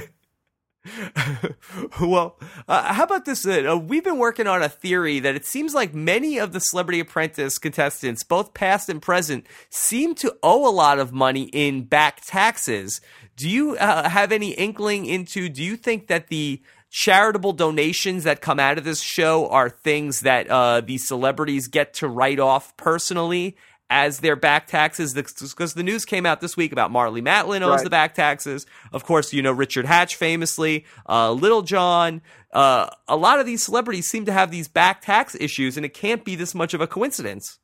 well, 2.00 2.38
uh, 2.66 2.92
how 2.92 3.04
about 3.04 3.24
this? 3.24 3.46
Uh, 3.46 3.78
we've 3.82 4.04
been 4.04 4.18
working 4.18 4.46
on 4.46 4.62
a 4.62 4.68
theory 4.68 5.18
that 5.20 5.34
it 5.34 5.44
seems 5.44 5.74
like 5.74 5.92
many 5.94 6.38
of 6.38 6.52
the 6.52 6.60
Celebrity 6.60 7.00
Apprentice 7.00 7.58
contestants, 7.58 8.22
both 8.22 8.54
past 8.54 8.88
and 8.88 9.02
present, 9.02 9.46
seem 9.70 10.14
to 10.16 10.36
owe 10.42 10.68
a 10.68 10.72
lot 10.72 10.98
of 10.98 11.12
money 11.12 11.44
in 11.52 11.84
back 11.84 12.20
taxes. 12.24 13.00
Do 13.36 13.48
you 13.48 13.76
uh, 13.76 14.08
have 14.08 14.32
any 14.32 14.52
inkling 14.52 15.06
into? 15.06 15.48
Do 15.48 15.62
you 15.62 15.76
think 15.76 16.06
that 16.08 16.28
the 16.28 16.62
charitable 16.90 17.52
donations 17.52 18.24
that 18.24 18.40
come 18.40 18.58
out 18.58 18.78
of 18.78 18.84
this 18.84 19.00
show 19.00 19.48
are 19.48 19.68
things 19.68 20.20
that 20.20 20.48
uh, 20.48 20.80
the 20.80 20.98
celebrities 20.98 21.68
get 21.68 21.94
to 21.94 22.08
write 22.08 22.40
off 22.40 22.76
personally? 22.76 23.56
As 23.90 24.20
their 24.20 24.36
back 24.36 24.66
taxes, 24.66 25.14
because 25.14 25.72
the 25.72 25.82
news 25.82 26.04
came 26.04 26.26
out 26.26 26.42
this 26.42 26.58
week 26.58 26.72
about 26.72 26.90
Marlee 26.92 27.22
Matlin 27.22 27.62
owes 27.62 27.76
Right. 27.76 27.84
the 27.84 27.90
back 27.90 28.12
taxes. 28.12 28.66
Of 28.92 29.04
course, 29.04 29.32
you 29.32 29.40
know 29.40 29.50
Richard 29.52 29.86
Hatch 29.86 30.14
famously, 30.16 30.84
uh, 31.08 31.32
Lil 31.32 31.62
Jon. 31.62 32.20
Uh, 32.52 32.90
a 33.08 33.16
lot 33.16 33.40
of 33.40 33.46
these 33.46 33.62
celebrities 33.62 34.06
seem 34.06 34.26
to 34.26 34.32
have 34.32 34.50
these 34.50 34.68
back 34.68 35.00
tax 35.00 35.34
issues, 35.40 35.78
and 35.78 35.86
it 35.86 35.94
can't 35.94 36.22
be 36.22 36.34
this 36.36 36.54
much 36.54 36.74
of 36.74 36.82
a 36.82 36.86
coincidence. 36.86 37.58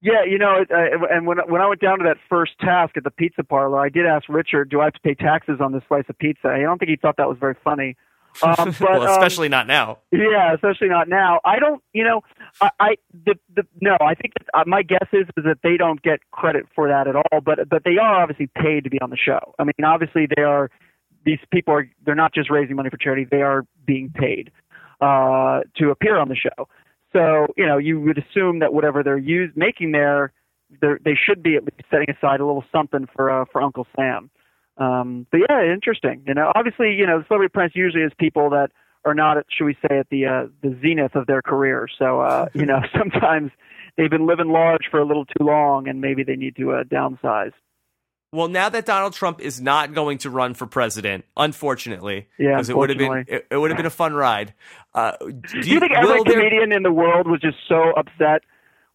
Yeah, 0.00 0.22
you 0.24 0.38
know, 0.38 0.60
it, 0.62 0.70
uh, 0.70 1.06
and 1.10 1.26
when 1.26 1.38
when 1.48 1.60
I 1.60 1.66
went 1.66 1.80
down 1.80 1.98
to 1.98 2.04
that 2.04 2.18
first 2.28 2.52
task 2.60 2.96
at 2.96 3.02
the 3.02 3.10
pizza 3.10 3.42
parlor, 3.42 3.80
I 3.80 3.88
did 3.88 4.06
ask 4.06 4.28
Richard, 4.28 4.68
"Do 4.70 4.80
I 4.80 4.84
have 4.84 4.92
to 4.94 5.00
pay 5.00 5.14
taxes 5.14 5.60
on 5.60 5.72
this 5.72 5.82
slice 5.88 6.04
of 6.08 6.16
pizza?" 6.18 6.46
I 6.48 6.60
don't 6.60 6.78
think 6.78 6.90
he 6.90 6.94
thought 6.96 7.16
that 7.16 7.28
was 7.28 7.38
very 7.38 7.56
funny. 7.64 7.96
Um, 8.42 8.74
but 8.78 8.80
well, 8.80 9.02
um, 9.02 9.10
especially 9.10 9.48
not 9.48 9.66
now. 9.66 9.98
yeah, 10.12 10.54
especially 10.54 10.88
not 10.88 11.08
now. 11.08 11.40
I 11.44 11.58
don't, 11.58 11.82
you 11.92 12.04
know, 12.04 12.22
I, 12.60 12.70
I 12.80 12.94
the, 13.24 13.34
the 13.54 13.62
no, 13.80 13.96
I 14.00 14.14
think 14.14 14.34
that, 14.38 14.46
uh, 14.54 14.64
my 14.66 14.82
guess 14.82 15.06
is 15.12 15.26
is 15.36 15.44
that 15.44 15.58
they 15.62 15.76
don't 15.76 16.00
get 16.02 16.20
credit 16.30 16.66
for 16.74 16.88
that 16.88 17.08
at 17.08 17.16
all. 17.16 17.40
But 17.40 17.68
but 17.68 17.84
they 17.84 17.98
are 18.00 18.22
obviously 18.22 18.48
paid 18.54 18.84
to 18.84 18.90
be 18.90 19.00
on 19.00 19.10
the 19.10 19.16
show. 19.16 19.54
I 19.58 19.64
mean, 19.64 19.84
obviously 19.84 20.26
they 20.34 20.42
are. 20.42 20.70
These 21.24 21.40
people 21.52 21.74
are 21.74 21.88
they're 22.04 22.14
not 22.14 22.32
just 22.32 22.50
raising 22.50 22.76
money 22.76 22.90
for 22.90 22.96
charity; 22.96 23.26
they 23.28 23.42
are 23.42 23.66
being 23.86 24.10
paid 24.14 24.50
uh, 25.00 25.60
to 25.76 25.90
appear 25.90 26.16
on 26.16 26.28
the 26.28 26.36
show. 26.36 26.68
So 27.12 27.46
you 27.56 27.66
know, 27.66 27.78
you 27.78 28.00
would 28.00 28.18
assume 28.18 28.60
that 28.60 28.72
whatever 28.72 29.02
they're 29.02 29.18
use, 29.18 29.50
making 29.56 29.92
there, 29.92 30.32
they 30.80 31.14
should 31.14 31.42
be 31.42 31.56
at 31.56 31.64
least 31.64 31.82
setting 31.90 32.10
aside 32.10 32.40
a 32.40 32.46
little 32.46 32.64
something 32.70 33.06
for 33.14 33.30
uh, 33.30 33.44
for 33.50 33.62
Uncle 33.62 33.86
Sam. 33.96 34.30
Um, 34.78 35.26
but 35.30 35.40
yeah, 35.48 35.72
interesting. 35.72 36.22
You 36.26 36.34
know, 36.34 36.52
obviously, 36.54 36.94
you 36.94 37.06
know, 37.06 37.18
the 37.18 37.24
celebrity 37.26 37.50
apprentice 37.52 37.76
usually 37.76 38.04
is 38.04 38.12
people 38.18 38.50
that 38.50 38.70
are 39.04 39.14
not, 39.14 39.36
at, 39.38 39.46
should 39.50 39.64
we 39.64 39.76
say, 39.88 39.98
at 39.98 40.08
the 40.10 40.26
uh, 40.26 40.46
the 40.62 40.78
zenith 40.80 41.14
of 41.14 41.26
their 41.26 41.42
career. 41.42 41.88
So 41.98 42.20
uh, 42.20 42.46
you 42.54 42.64
know, 42.66 42.80
sometimes 42.98 43.50
they've 43.96 44.10
been 44.10 44.26
living 44.26 44.48
large 44.48 44.88
for 44.90 45.00
a 45.00 45.04
little 45.04 45.24
too 45.24 45.44
long, 45.44 45.88
and 45.88 46.00
maybe 46.00 46.22
they 46.24 46.36
need 46.36 46.56
to 46.56 46.72
uh, 46.72 46.84
downsize. 46.84 47.52
Well, 48.30 48.48
now 48.48 48.68
that 48.68 48.84
Donald 48.84 49.14
Trump 49.14 49.40
is 49.40 49.58
not 49.58 49.94
going 49.94 50.18
to 50.18 50.28
run 50.28 50.52
for 50.52 50.66
president, 50.66 51.24
unfortunately, 51.34 52.26
Yeah, 52.38 52.56
because 52.56 52.68
it 52.68 52.76
would 52.76 52.90
have 52.90 52.98
been 52.98 53.24
it, 53.26 53.46
it 53.50 53.56
would 53.56 53.70
have 53.70 53.78
been 53.78 53.86
a 53.86 53.90
fun 53.90 54.12
ride. 54.12 54.52
Uh, 54.94 55.12
do, 55.18 55.32
Do 55.62 55.70
you 55.70 55.80
think 55.80 55.92
every 55.92 56.18
will 56.18 56.24
there- 56.24 56.34
comedian 56.34 56.70
in 56.72 56.82
the 56.82 56.92
world 56.92 57.26
was 57.26 57.40
just 57.40 57.56
so 57.66 57.92
upset 57.96 58.42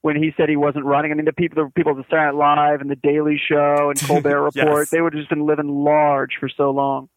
when 0.03 0.15
he 0.15 0.31
said 0.37 0.47
he 0.49 0.55
wasn't 0.55 0.85
running? 0.85 1.11
I 1.11 1.15
mean, 1.15 1.25
the 1.25 1.33
people, 1.33 1.63
the 1.65 1.71
people 1.71 1.97
at 1.97 2.05
Saturday 2.11 2.37
Night 2.37 2.69
Live 2.71 2.81
and 2.81 2.89
the 2.91 2.95
Daily 2.95 3.41
Show 3.49 3.89
and 3.89 3.99
Colbert 4.07 4.43
Report, 4.43 4.81
Yes. 4.81 4.89
they 4.91 5.01
would 5.01 5.13
have 5.13 5.19
just 5.21 5.29
been 5.31 5.45
living 5.47 5.67
large 5.69 6.33
for 6.39 6.47
so 6.49 6.69
long. 6.69 7.09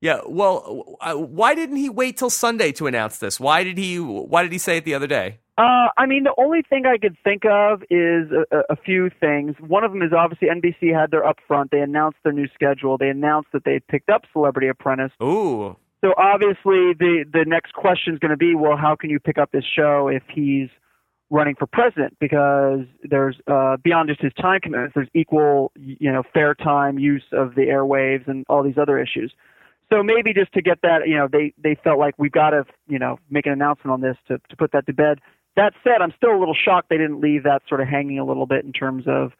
Yeah. 0.00 0.20
Well, 0.26 0.96
uh, 1.00 1.14
why 1.14 1.54
didn't 1.54 1.76
he 1.76 1.88
wait 1.90 2.16
till 2.16 2.30
Sunday 2.30 2.72
to 2.72 2.86
announce 2.86 3.18
this? 3.18 3.38
Why 3.38 3.64
did 3.64 3.76
he? 3.78 3.98
Why 3.98 4.42
did 4.42 4.50
he 4.52 4.58
say 4.58 4.78
it 4.78 4.84
the 4.84 4.94
other 4.94 5.06
day? 5.06 5.38
Uh, 5.58 5.88
I 5.98 6.06
mean, 6.06 6.24
the 6.24 6.32
only 6.38 6.62
thing 6.62 6.86
I 6.86 6.96
could 6.96 7.18
think 7.22 7.44
of 7.44 7.82
is 7.90 8.30
a, 8.32 8.46
a- 8.56 8.64
a 8.70 8.76
few 8.76 9.10
things. 9.20 9.56
One 9.60 9.84
of 9.84 9.92
them 9.92 10.00
is 10.00 10.10
obviously 10.16 10.48
NBC 10.48 10.98
had 10.98 11.10
their 11.10 11.22
upfront. 11.22 11.68
They 11.70 11.80
announced 11.80 12.16
their 12.24 12.32
new 12.32 12.48
schedule. 12.54 12.96
They 12.96 13.10
announced 13.10 13.48
that 13.52 13.64
they 13.64 13.78
picked 13.90 14.08
up 14.08 14.22
Celebrity 14.32 14.68
Apprentice. 14.68 15.12
Ooh. 15.22 15.76
So 16.02 16.14
obviously, 16.16 16.94
the 16.98 17.26
the 17.30 17.44
next 17.46 17.74
question 17.74 18.14
is 18.14 18.18
going 18.20 18.30
to 18.30 18.38
be, 18.38 18.54
well, 18.54 18.78
how 18.78 18.96
can 18.96 19.10
you 19.10 19.20
pick 19.20 19.36
up 19.36 19.52
this 19.52 19.64
show 19.76 20.08
if 20.08 20.22
he's 20.34 20.70
running 21.30 21.54
for 21.54 21.66
president? 21.66 22.16
Because 22.20 22.80
there's 23.02 23.36
uh, 23.46 23.76
beyond 23.82 24.08
just 24.08 24.20
his 24.20 24.32
time 24.34 24.60
commitments, 24.60 24.94
there's 24.94 25.08
equal, 25.14 25.72
you 25.76 26.12
know, 26.12 26.22
fair 26.34 26.54
time 26.54 26.98
use 26.98 27.24
of 27.32 27.54
the 27.54 27.62
airwaves 27.62 28.28
and 28.28 28.44
all 28.48 28.62
these 28.62 28.78
other 28.78 28.98
issues. 28.98 29.32
So 29.92 30.02
maybe 30.02 30.32
just 30.32 30.52
to 30.52 30.62
get 30.62 30.82
that, 30.82 31.08
you 31.08 31.16
know, 31.16 31.28
they 31.30 31.52
they 31.58 31.76
felt 31.82 31.98
like 31.98 32.14
we've 32.18 32.32
got 32.32 32.50
to, 32.50 32.64
you 32.88 32.98
know, 32.98 33.18
make 33.28 33.46
an 33.46 33.52
announcement 33.52 33.92
on 33.92 34.00
this 34.00 34.16
to 34.28 34.40
to 34.48 34.56
put 34.56 34.72
that 34.72 34.86
to 34.86 34.92
bed. 34.92 35.20
That 35.56 35.72
said, 35.82 36.00
I'm 36.00 36.12
still 36.16 36.30
a 36.30 36.38
little 36.38 36.54
shocked 36.54 36.88
they 36.90 36.96
didn't 36.96 37.20
leave 37.20 37.42
that 37.42 37.62
sort 37.68 37.80
of 37.80 37.88
hanging 37.88 38.18
a 38.18 38.24
little 38.24 38.46
bit 38.46 38.64
in 38.64 38.72
terms 38.72 39.04
of 39.06 39.32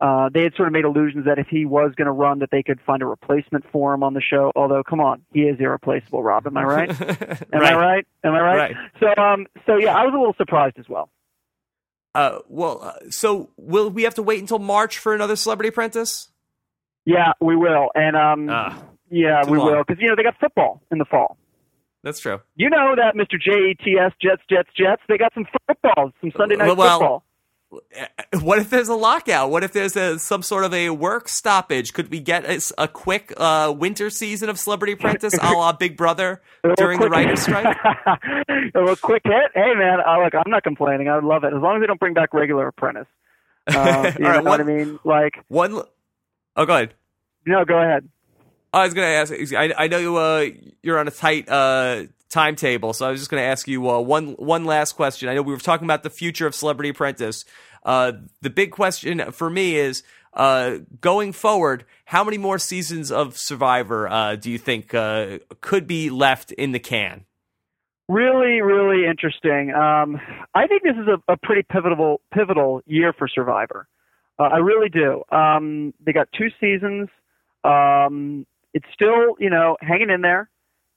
uh, 0.00 0.30
they 0.32 0.42
had 0.42 0.54
sort 0.54 0.66
of 0.66 0.72
made 0.72 0.84
allusions 0.84 1.26
that 1.26 1.38
if 1.38 1.46
he 1.48 1.66
was 1.66 1.92
going 1.94 2.06
to 2.06 2.12
run, 2.12 2.38
that 2.38 2.50
they 2.50 2.62
could 2.62 2.80
find 2.80 3.02
a 3.02 3.06
replacement 3.06 3.64
for 3.70 3.92
him 3.92 4.02
on 4.02 4.14
the 4.14 4.20
show. 4.22 4.50
Although, 4.56 4.82
come 4.82 5.00
on, 5.00 5.22
he 5.32 5.42
is 5.42 5.60
irreplaceable, 5.60 6.22
Rob. 6.22 6.46
Am 6.46 6.56
I 6.56 6.64
right? 6.64 7.00
Am 7.52 7.62
I 7.62 7.74
right? 7.74 8.06
Am 8.24 8.32
I 8.32 8.40
right? 8.40 8.56
Right. 8.56 8.76
So, 8.98 9.22
um, 9.22 9.46
so 9.66 9.76
yeah, 9.76 9.94
I 9.94 10.04
was 10.04 10.14
a 10.14 10.18
little 10.18 10.34
surprised 10.38 10.78
as 10.78 10.88
well. 10.88 11.10
Uh, 12.14 12.38
well, 12.48 12.80
uh, 12.82 12.92
so 13.10 13.50
will 13.56 13.88
we 13.90 14.02
have 14.02 14.14
to 14.16 14.22
wait 14.22 14.40
until 14.40 14.58
March 14.58 14.98
for 14.98 15.14
another 15.14 15.36
Celebrity 15.36 15.68
Apprentice? 15.68 16.28
Yeah, 17.04 17.32
we 17.40 17.56
will, 17.56 17.88
and 17.94 18.16
um, 18.16 18.48
Ah, 18.50 18.76
yeah, 19.10 19.42
we 19.48 19.58
long. 19.58 19.66
will, 19.72 19.84
because 19.86 20.00
you 20.02 20.08
know 20.08 20.16
they 20.16 20.22
got 20.22 20.38
football 20.40 20.82
in 20.90 20.98
the 20.98 21.04
fall. 21.04 21.36
that's 22.02 22.18
true. 22.20 22.40
You 22.56 22.68
know 22.68 22.94
that, 22.96 23.14
Mr. 23.14 23.40
Jets, 23.40 23.80
Jets, 24.20 24.42
Jets, 24.50 24.68
Jets. 24.76 25.02
They 25.08 25.18
got 25.18 25.32
some 25.34 25.46
football, 25.66 26.12
some 26.20 26.32
Sunday 26.36 26.56
night 26.56 26.76
Well, 26.76 26.98
football. 26.98 27.24
What 28.40 28.58
if 28.58 28.70
there's 28.70 28.88
a 28.88 28.94
lockout? 28.94 29.50
What 29.50 29.62
if 29.62 29.72
there's 29.72 29.96
a, 29.96 30.18
some 30.18 30.42
sort 30.42 30.64
of 30.64 30.74
a 30.74 30.90
work 30.90 31.28
stoppage? 31.28 31.92
Could 31.92 32.10
we 32.10 32.20
get 32.20 32.44
a, 32.44 32.60
a 32.82 32.88
quick 32.88 33.32
uh, 33.36 33.72
winter 33.76 34.10
season 34.10 34.48
of 34.48 34.58
Celebrity 34.58 34.92
Apprentice 34.92 35.34
a 35.34 35.52
la 35.52 35.72
Big 35.72 35.96
Brother 35.96 36.42
during 36.76 36.98
quick, 36.98 37.10
the 37.10 37.10
writer's 37.10 37.42
strike? 37.42 37.76
a 38.74 38.96
quick 38.96 39.22
hit? 39.24 39.52
Hey, 39.54 39.74
man, 39.74 40.00
I, 40.04 40.22
look, 40.24 40.34
I'm 40.34 40.50
not 40.50 40.62
complaining. 40.62 41.08
I 41.08 41.16
would 41.16 41.24
love 41.24 41.44
it. 41.44 41.52
As 41.54 41.60
long 41.60 41.76
as 41.76 41.82
they 41.82 41.86
don't 41.86 42.00
bring 42.00 42.14
back 42.14 42.34
regular 42.34 42.68
Apprentice. 42.68 43.06
Uh, 43.70 44.10
you 44.18 44.24
know 44.24 44.36
one, 44.36 44.44
what 44.44 44.60
I 44.60 44.64
mean? 44.64 44.98
Like 45.04 45.44
one. 45.46 45.82
Oh, 46.56 46.66
go 46.66 46.74
ahead. 46.74 46.94
No, 47.46 47.64
go 47.64 47.78
ahead. 47.78 48.08
I 48.72 48.84
was 48.84 48.94
going 48.94 49.06
to 49.06 49.34
ask. 49.34 49.54
I, 49.54 49.84
I 49.84 49.86
know 49.86 49.98
you. 49.98 50.16
Uh, 50.16 50.46
you're 50.82 50.98
on 50.98 51.06
a 51.06 51.12
tight 51.12 51.48
uh, 51.48 52.04
timetable, 52.30 52.92
so 52.92 53.06
I 53.06 53.10
was 53.10 53.20
just 53.20 53.30
going 53.30 53.42
to 53.42 53.46
ask 53.46 53.68
you 53.68 53.88
uh, 53.90 54.00
one 54.00 54.32
one 54.32 54.64
last 54.64 54.92
question. 54.92 55.28
I 55.28 55.34
know 55.34 55.42
we 55.42 55.52
were 55.52 55.58
talking 55.58 55.86
about 55.86 56.02
the 56.02 56.10
future 56.10 56.46
of 56.46 56.54
Celebrity 56.54 56.90
Apprentice. 56.90 57.44
Uh, 57.84 58.12
the 58.40 58.50
big 58.50 58.70
question 58.70 59.32
for 59.32 59.50
me 59.50 59.76
is 59.76 60.02
uh, 60.34 60.78
going 61.00 61.32
forward. 61.32 61.84
How 62.04 62.24
many 62.24 62.38
more 62.38 62.58
seasons 62.58 63.10
of 63.10 63.36
Survivor 63.36 64.08
uh, 64.08 64.36
do 64.36 64.50
you 64.50 64.58
think 64.58 64.94
uh, 64.94 65.38
could 65.60 65.86
be 65.86 66.10
left 66.10 66.52
in 66.52 66.72
the 66.72 66.78
can? 66.78 67.24
Really, 68.08 68.60
really 68.60 69.06
interesting. 69.06 69.72
Um, 69.72 70.20
I 70.52 70.66
think 70.66 70.82
this 70.82 70.96
is 70.96 71.06
a, 71.06 71.32
a, 71.32 71.36
pretty 71.36 71.62
pivotal 71.62 72.20
pivotal 72.34 72.82
year 72.84 73.12
for 73.16 73.28
Survivor. 73.28 73.86
Uh, 74.36 74.44
I 74.44 74.56
really 74.56 74.88
do. 74.88 75.22
Um, 75.30 75.94
they 76.04 76.12
got 76.12 76.26
two 76.36 76.48
seasons. 76.60 77.08
Um, 77.62 78.46
it's 78.74 78.86
still, 78.92 79.36
you 79.38 79.48
know, 79.48 79.76
hanging 79.80 80.10
in 80.10 80.22
there, 80.22 80.49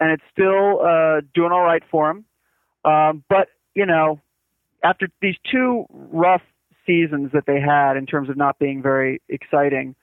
and 0.03 0.11
it's 0.11 0.23
still 0.31 0.81
uh, 0.81 1.21
doing 1.33 1.53
all 1.53 1.61
right 1.61 1.83
for 1.89 2.07
them. 2.07 2.25
Um, 2.83 3.23
but 3.29 3.47
you 3.73 3.85
know, 3.85 4.19
after 4.83 5.07
these 5.21 5.35
two 5.49 5.85
rough 5.89 6.41
seasons 6.85 7.31
that 7.31 7.45
they 7.47 7.59
had 7.61 7.95
in 7.95 8.05
terms 8.05 8.29
of 8.29 8.35
not 8.35 8.59
being 8.59 8.81
very 8.81 9.21
exciting, 9.29 9.95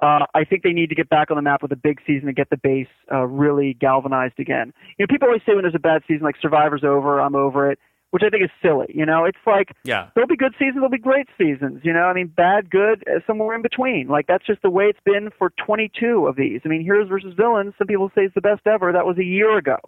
uh, 0.00 0.26
I 0.34 0.42
think 0.44 0.64
they 0.64 0.72
need 0.72 0.88
to 0.88 0.96
get 0.96 1.08
back 1.08 1.30
on 1.30 1.36
the 1.36 1.42
map 1.42 1.62
with 1.62 1.70
a 1.70 1.76
big 1.76 2.00
season 2.04 2.26
to 2.26 2.32
get 2.32 2.50
the 2.50 2.56
base 2.56 2.88
uh, 3.12 3.26
really 3.26 3.74
galvanized 3.74 4.40
again. 4.40 4.74
You 4.98 5.04
know, 5.04 5.06
people 5.08 5.28
always 5.28 5.42
say 5.46 5.54
when 5.54 5.62
there's 5.62 5.76
a 5.76 5.78
bad 5.78 6.02
season, 6.08 6.24
like 6.24 6.36
Survivor's 6.42 6.82
over, 6.82 7.20
I'm 7.20 7.36
over 7.36 7.70
it, 7.70 7.78
which 8.14 8.22
I 8.22 8.30
think 8.30 8.44
is 8.44 8.50
silly. 8.62 8.86
You 8.94 9.04
know, 9.04 9.24
it's 9.24 9.44
like 9.44 9.72
yeah. 9.82 10.06
there'll 10.14 10.28
be 10.28 10.36
good 10.36 10.54
seasons, 10.56 10.76
there'll 10.76 10.88
be 10.88 10.98
great 10.98 11.26
seasons. 11.36 11.80
You 11.82 11.92
know, 11.92 12.04
I 12.04 12.12
mean, 12.12 12.28
bad, 12.28 12.70
good, 12.70 13.02
uh, 13.08 13.18
somewhere 13.26 13.56
in 13.56 13.62
between. 13.62 14.06
Like 14.06 14.28
that's 14.28 14.46
just 14.46 14.62
the 14.62 14.70
way 14.70 14.84
it's 14.84 15.00
been 15.04 15.30
for 15.36 15.50
22 15.66 16.28
of 16.28 16.36
these. 16.36 16.60
I 16.64 16.68
mean, 16.68 16.82
Heroes 16.82 17.08
versus 17.08 17.34
Villains, 17.36 17.74
some 17.76 17.88
people 17.88 18.12
say 18.14 18.22
it's 18.22 18.34
the 18.36 18.40
best 18.40 18.68
ever. 18.68 18.92
That 18.92 19.04
was 19.04 19.18
a 19.18 19.24
year 19.24 19.58
ago. 19.58 19.78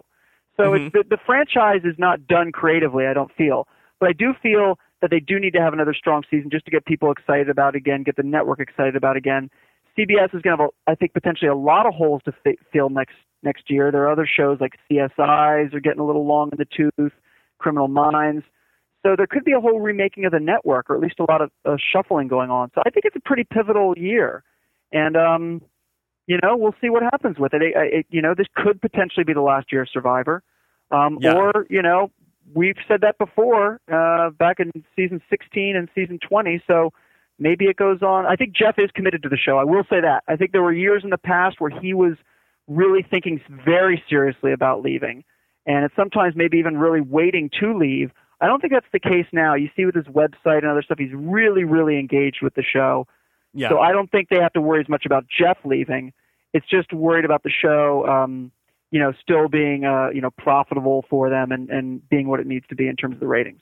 So 0.57 0.63
mm-hmm. 0.63 0.87
it's 0.87 0.93
the, 0.93 1.15
the 1.15 1.21
franchise 1.25 1.85
is 1.85 1.95
not 1.97 2.27
done 2.27 2.51
creatively. 2.51 3.05
I 3.05 3.13
don't 3.13 3.31
feel, 3.33 3.65
but 4.01 4.09
I 4.09 4.11
do 4.11 4.33
feel 4.43 4.77
that 5.01 5.09
they 5.09 5.21
do 5.21 5.39
need 5.39 5.53
to 5.53 5.61
have 5.61 5.71
another 5.71 5.93
strong 5.93 6.23
season 6.29 6.49
just 6.51 6.65
to 6.65 6.71
get 6.71 6.83
people 6.83 7.13
excited 7.13 7.47
about 7.47 7.75
it 7.75 7.77
again, 7.77 8.03
get 8.03 8.17
the 8.17 8.23
network 8.23 8.59
excited 8.59 8.97
about 8.97 9.15
it 9.15 9.19
again. 9.19 9.49
CBS 9.97 10.35
is 10.35 10.41
going 10.41 10.57
to 10.57 10.63
have, 10.63 10.69
a, 10.87 10.91
I 10.91 10.95
think, 10.95 11.13
potentially 11.13 11.47
a 11.47 11.55
lot 11.55 11.85
of 11.85 11.93
holes 11.93 12.23
to 12.25 12.33
f- 12.45 12.55
fill 12.73 12.89
next 12.89 13.15
next 13.41 13.69
year. 13.69 13.89
There 13.89 14.03
are 14.03 14.11
other 14.11 14.27
shows 14.27 14.59
like 14.59 14.73
CSIs 14.91 15.73
are 15.73 15.79
getting 15.79 16.01
a 16.01 16.05
little 16.05 16.27
long 16.27 16.49
in 16.51 16.57
the 16.57 16.65
tooth, 16.65 17.13
Criminal 17.59 17.87
Minds. 17.87 18.45
So 19.03 19.15
there 19.15 19.27
could 19.27 19.45
be 19.45 19.53
a 19.53 19.59
whole 19.59 19.79
remaking 19.79 20.25
of 20.25 20.31
the 20.31 20.39
network, 20.39 20.89
or 20.89 20.95
at 20.95 21.01
least 21.01 21.19
a 21.19 21.25
lot 21.29 21.41
of 21.41 21.51
uh, 21.65 21.77
shuffling 21.77 22.27
going 22.27 22.49
on. 22.49 22.71
So 22.75 22.81
I 22.85 22.89
think 22.89 23.05
it's 23.05 23.15
a 23.15 23.21
pretty 23.21 23.43
pivotal 23.43 23.97
year, 23.97 24.43
and 24.91 25.15
um, 25.15 25.61
you 26.25 26.37
know 26.41 26.57
we'll 26.57 26.75
see 26.81 26.89
what 26.89 27.03
happens 27.03 27.37
with 27.37 27.53
it. 27.53 27.61
It, 27.61 27.73
it. 27.75 28.05
You 28.09 28.21
know 28.21 28.33
this 28.35 28.47
could 28.55 28.81
potentially 28.81 29.23
be 29.23 29.33
the 29.33 29.41
last 29.41 29.71
year 29.71 29.83
of 29.83 29.89
Survivor, 29.93 30.43
um, 30.91 31.19
yeah. 31.21 31.35
or 31.35 31.65
you 31.69 31.81
know 31.81 32.11
we've 32.53 32.77
said 32.87 33.01
that 33.01 33.17
before 33.17 33.79
uh, 33.91 34.29
back 34.31 34.59
in 34.59 34.71
season 34.95 35.21
16 35.29 35.75
and 35.75 35.89
season 35.93 36.19
20. 36.27 36.61
So 36.67 36.91
maybe 37.39 37.65
it 37.65 37.75
goes 37.77 38.01
on. 38.01 38.25
I 38.25 38.35
think 38.35 38.55
Jeff 38.55 38.75
is 38.77 38.89
committed 38.93 39.23
to 39.23 39.29
the 39.29 39.37
show. 39.37 39.57
I 39.57 39.63
will 39.63 39.83
say 39.89 40.01
that. 40.01 40.23
I 40.27 40.35
think 40.35 40.51
there 40.51 40.63
were 40.63 40.73
years 40.73 41.03
in 41.03 41.09
the 41.09 41.17
past 41.17 41.59
where 41.59 41.71
he 41.71 41.93
was 41.93 42.13
really 42.67 43.05
thinking 43.09 43.41
very 43.65 44.03
seriously 44.09 44.51
about 44.51 44.81
leaving, 44.81 45.23
and 45.67 45.85
it's 45.85 45.95
sometimes 45.95 46.33
maybe 46.35 46.57
even 46.57 46.77
really 46.77 47.01
waiting 47.01 47.51
to 47.59 47.77
leave. 47.77 48.11
I 48.41 48.47
don't 48.47 48.61
think 48.61 48.73
that's 48.73 48.87
the 48.93 48.99
case 48.99 49.25
now. 49.31 49.53
You 49.55 49.69
see 49.75 49.85
with 49.85 49.95
his 49.95 50.05
website 50.05 50.59
and 50.59 50.67
other 50.67 50.81
stuff, 50.81 50.97
he's 50.97 51.13
really, 51.13 51.63
really 51.63 51.99
engaged 51.99 52.39
with 52.41 52.55
the 52.55 52.63
show. 52.63 53.05
Yeah. 53.53 53.69
So 53.69 53.79
I 53.79 53.91
don't 53.91 54.09
think 54.09 54.29
they 54.29 54.39
have 54.39 54.53
to 54.53 54.61
worry 54.61 54.79
as 54.79 54.89
much 54.89 55.05
about 55.05 55.25
Jeff 55.27 55.57
leaving. 55.65 56.13
It's 56.53 56.67
just 56.69 56.93
worried 56.93 57.25
about 57.25 57.43
the 57.43 57.51
show. 57.51 58.05
Um, 58.07 58.51
you 58.91 58.99
know, 58.99 59.11
still 59.21 59.49
being 59.49 59.83
uh, 59.83 60.09
you 60.13 60.21
know 60.21 60.31
profitable 60.31 61.05
for 61.09 61.29
them 61.29 61.51
and, 61.51 61.69
and 61.69 62.07
being 62.09 62.27
what 62.27 62.39
it 62.39 62.47
needs 62.47 62.65
to 62.69 62.75
be 62.75 62.87
in 62.87 62.95
terms 62.95 63.15
of 63.15 63.19
the 63.19 63.27
ratings. 63.27 63.61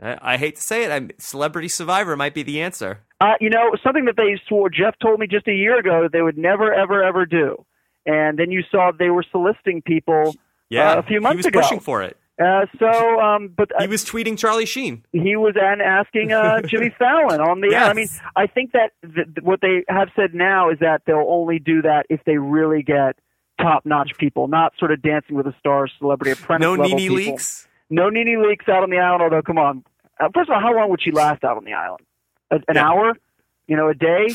I, 0.00 0.18
I 0.20 0.36
hate 0.36 0.56
to 0.56 0.62
say 0.62 0.84
it, 0.84 0.90
I'm, 0.90 1.10
Celebrity 1.18 1.68
Survivor 1.68 2.16
might 2.16 2.34
be 2.34 2.42
the 2.42 2.60
answer. 2.60 3.00
Uh, 3.20 3.34
you 3.40 3.50
know, 3.50 3.72
something 3.82 4.04
that 4.04 4.16
they 4.16 4.40
swore 4.46 4.68
Jeff 4.68 4.94
told 5.02 5.18
me 5.18 5.26
just 5.26 5.48
a 5.48 5.54
year 5.54 5.78
ago 5.78 6.02
that 6.02 6.12
they 6.12 6.22
would 6.22 6.38
never, 6.38 6.72
ever, 6.72 7.02
ever 7.02 7.26
do, 7.26 7.64
and 8.06 8.38
then 8.38 8.50
you 8.50 8.62
saw 8.70 8.92
they 8.96 9.10
were 9.10 9.24
soliciting 9.30 9.82
people. 9.82 10.36
Yeah, 10.70 10.92
uh, 10.92 10.98
a 10.98 11.02
few 11.02 11.20
months 11.20 11.32
ago. 11.32 11.32
he 11.32 11.36
was 11.38 11.46
ago. 11.46 11.60
pushing 11.60 11.80
for 11.80 12.02
it. 12.02 12.16
Uh, 12.42 12.66
so, 12.80 13.20
um, 13.20 13.48
but 13.56 13.70
he 13.80 13.86
was 13.86 14.04
tweeting 14.04 14.36
Charlie 14.36 14.66
Sheen. 14.66 15.04
He 15.12 15.36
was 15.36 15.54
and 15.60 15.80
asking 15.80 16.32
uh, 16.32 16.62
Jimmy 16.66 16.90
Fallon 16.98 17.40
on 17.40 17.60
the. 17.60 17.68
Yes. 17.70 17.88
I 17.88 17.92
mean, 17.92 18.08
I 18.34 18.46
think 18.48 18.72
that 18.72 18.90
th- 19.14 19.28
what 19.42 19.60
they 19.60 19.84
have 19.88 20.08
said 20.16 20.34
now 20.34 20.70
is 20.70 20.78
that 20.80 21.02
they'll 21.06 21.26
only 21.28 21.60
do 21.60 21.82
that 21.82 22.06
if 22.10 22.20
they 22.26 22.36
really 22.38 22.82
get 22.82 23.16
top 23.60 23.86
notch 23.86 24.12
people, 24.18 24.48
not 24.48 24.72
sort 24.80 24.90
of 24.90 25.00
dancing 25.00 25.36
with 25.36 25.46
the 25.46 25.54
stars, 25.60 25.92
celebrity 25.98 26.32
apprentice 26.32 26.64
no 26.66 26.74
Nene 26.74 26.96
people. 26.98 27.16
leaks. 27.16 27.68
No 27.88 28.08
Nene 28.08 28.38
Leakes 28.42 28.68
out 28.68 28.82
on 28.82 28.90
the 28.90 28.98
island. 28.98 29.22
Although, 29.22 29.42
come 29.42 29.58
on, 29.58 29.84
uh, 30.18 30.28
first 30.34 30.48
of 30.50 30.54
all, 30.54 30.60
how 30.60 30.74
long 30.74 30.90
would 30.90 31.00
she 31.02 31.12
last 31.12 31.44
out 31.44 31.56
on 31.56 31.64
the 31.64 31.74
island? 31.74 32.00
A, 32.50 32.56
an 32.56 32.62
Yeah. 32.74 32.88
hour? 32.88 33.12
You 33.68 33.76
know, 33.76 33.88
a 33.88 33.94
day? 33.94 34.28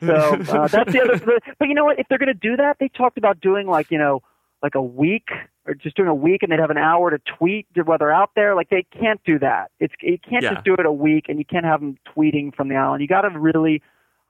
So 0.00 0.06
uh, 0.14 0.68
that's 0.68 0.92
the 0.92 1.00
other. 1.02 1.40
But 1.58 1.66
you 1.68 1.74
know 1.74 1.84
what? 1.84 1.98
If 1.98 2.06
they're 2.08 2.16
going 2.18 2.28
to 2.28 2.34
do 2.34 2.54
that, 2.58 2.76
they 2.78 2.86
talked 2.96 3.18
about 3.18 3.40
doing 3.40 3.66
like 3.66 3.90
you 3.90 3.98
know, 3.98 4.22
like 4.64 4.74
a 4.74 4.82
week 4.82 5.28
or 5.66 5.74
just 5.74 5.94
doing 5.96 6.08
a 6.08 6.14
week, 6.14 6.42
and 6.42 6.50
they'd 6.50 6.58
have 6.58 6.70
an 6.70 6.76
hour 6.78 7.10
to 7.10 7.18
tweet 7.38 7.66
while 7.84 7.98
they're 7.98 8.12
out 8.12 8.30
there. 8.34 8.56
Like 8.56 8.70
they 8.70 8.84
can't 8.98 9.20
do 9.24 9.38
that. 9.38 9.70
It's 9.78 9.94
you 10.02 10.18
can't 10.18 10.42
Yeah. 10.42 10.54
just 10.54 10.64
do 10.64 10.74
it 10.74 10.84
a 10.86 10.90
week, 10.92 11.26
and 11.28 11.38
you 11.38 11.44
can't 11.44 11.64
have 11.64 11.80
them 11.80 11.96
tweeting 12.16 12.52
from 12.54 12.68
the 12.68 12.74
island. 12.74 13.00
You 13.02 13.06
got 13.08 13.20
to 13.22 13.38
really 13.38 13.80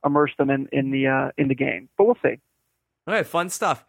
immerse 0.05 0.33
them 0.37 0.51
in 0.51 0.69
in 0.73 0.91
the 0.91 1.07
uh, 1.07 1.31
in 1.39 1.49
the 1.49 1.55
game. 1.55 1.89
But 1.97 2.05
we'll 2.05 2.19
see. 2.23 2.39
All 3.07 3.15
right, 3.15 3.27
fun 3.27 3.49
stuff. 3.49 3.85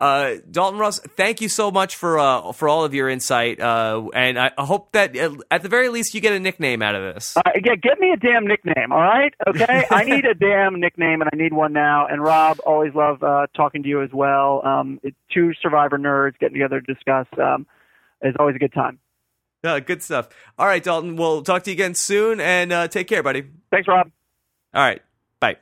Uh, 0.00 0.36
Dalton 0.48 0.78
Ross, 0.78 1.00
thank 1.00 1.40
you 1.40 1.48
so 1.48 1.72
much 1.72 1.96
for 1.96 2.20
uh, 2.20 2.52
for 2.52 2.68
all 2.68 2.84
of 2.84 2.94
your 2.94 3.08
insight, 3.08 3.58
uh, 3.60 4.08
and 4.14 4.38
I 4.38 4.52
hope 4.56 4.92
that 4.92 5.16
uh, 5.18 5.34
at 5.50 5.64
the 5.64 5.68
very 5.68 5.88
least 5.88 6.14
you 6.14 6.20
get 6.20 6.32
a 6.32 6.38
nickname 6.38 6.82
out 6.82 6.94
of 6.94 7.14
this. 7.14 7.36
Uh, 7.36 7.42
yeah, 7.64 7.74
get 7.74 7.98
me 7.98 8.12
a 8.12 8.16
damn 8.16 8.46
nickname, 8.46 8.92
all 8.92 9.00
right? 9.00 9.34
Okay, 9.48 9.86
I 9.90 10.04
need 10.04 10.24
a 10.24 10.34
damn 10.34 10.78
nickname, 10.78 11.20
and 11.20 11.28
I 11.32 11.36
need 11.36 11.52
one 11.52 11.72
now. 11.72 12.06
And 12.06 12.22
Rob, 12.22 12.58
always 12.64 12.94
love 12.94 13.24
uh, 13.24 13.48
talking 13.56 13.82
to 13.82 13.88
you 13.88 14.00
as 14.00 14.10
well. 14.12 14.64
Um, 14.64 15.00
two 15.34 15.52
Survivor 15.60 15.98
nerds 15.98 16.38
getting 16.38 16.54
together 16.54 16.80
to 16.80 16.94
discuss 16.94 17.26
um, 17.36 17.66
is 18.22 18.36
always 18.38 18.54
a 18.54 18.60
good 18.60 18.72
time. 18.72 19.00
Uh, 19.64 19.80
good 19.80 20.04
stuff. 20.04 20.28
All 20.60 20.66
right, 20.66 20.82
Dalton, 20.82 21.16
we'll 21.16 21.42
talk 21.42 21.64
to 21.64 21.70
you 21.70 21.74
again 21.74 21.96
soon, 21.96 22.40
and 22.40 22.72
uh, 22.72 22.86
take 22.86 23.08
care, 23.08 23.24
buddy. 23.24 23.46
Thanks, 23.72 23.88
Rob. 23.88 24.12
All 24.72 24.82
right, 24.82 25.02
bye. 25.40 25.56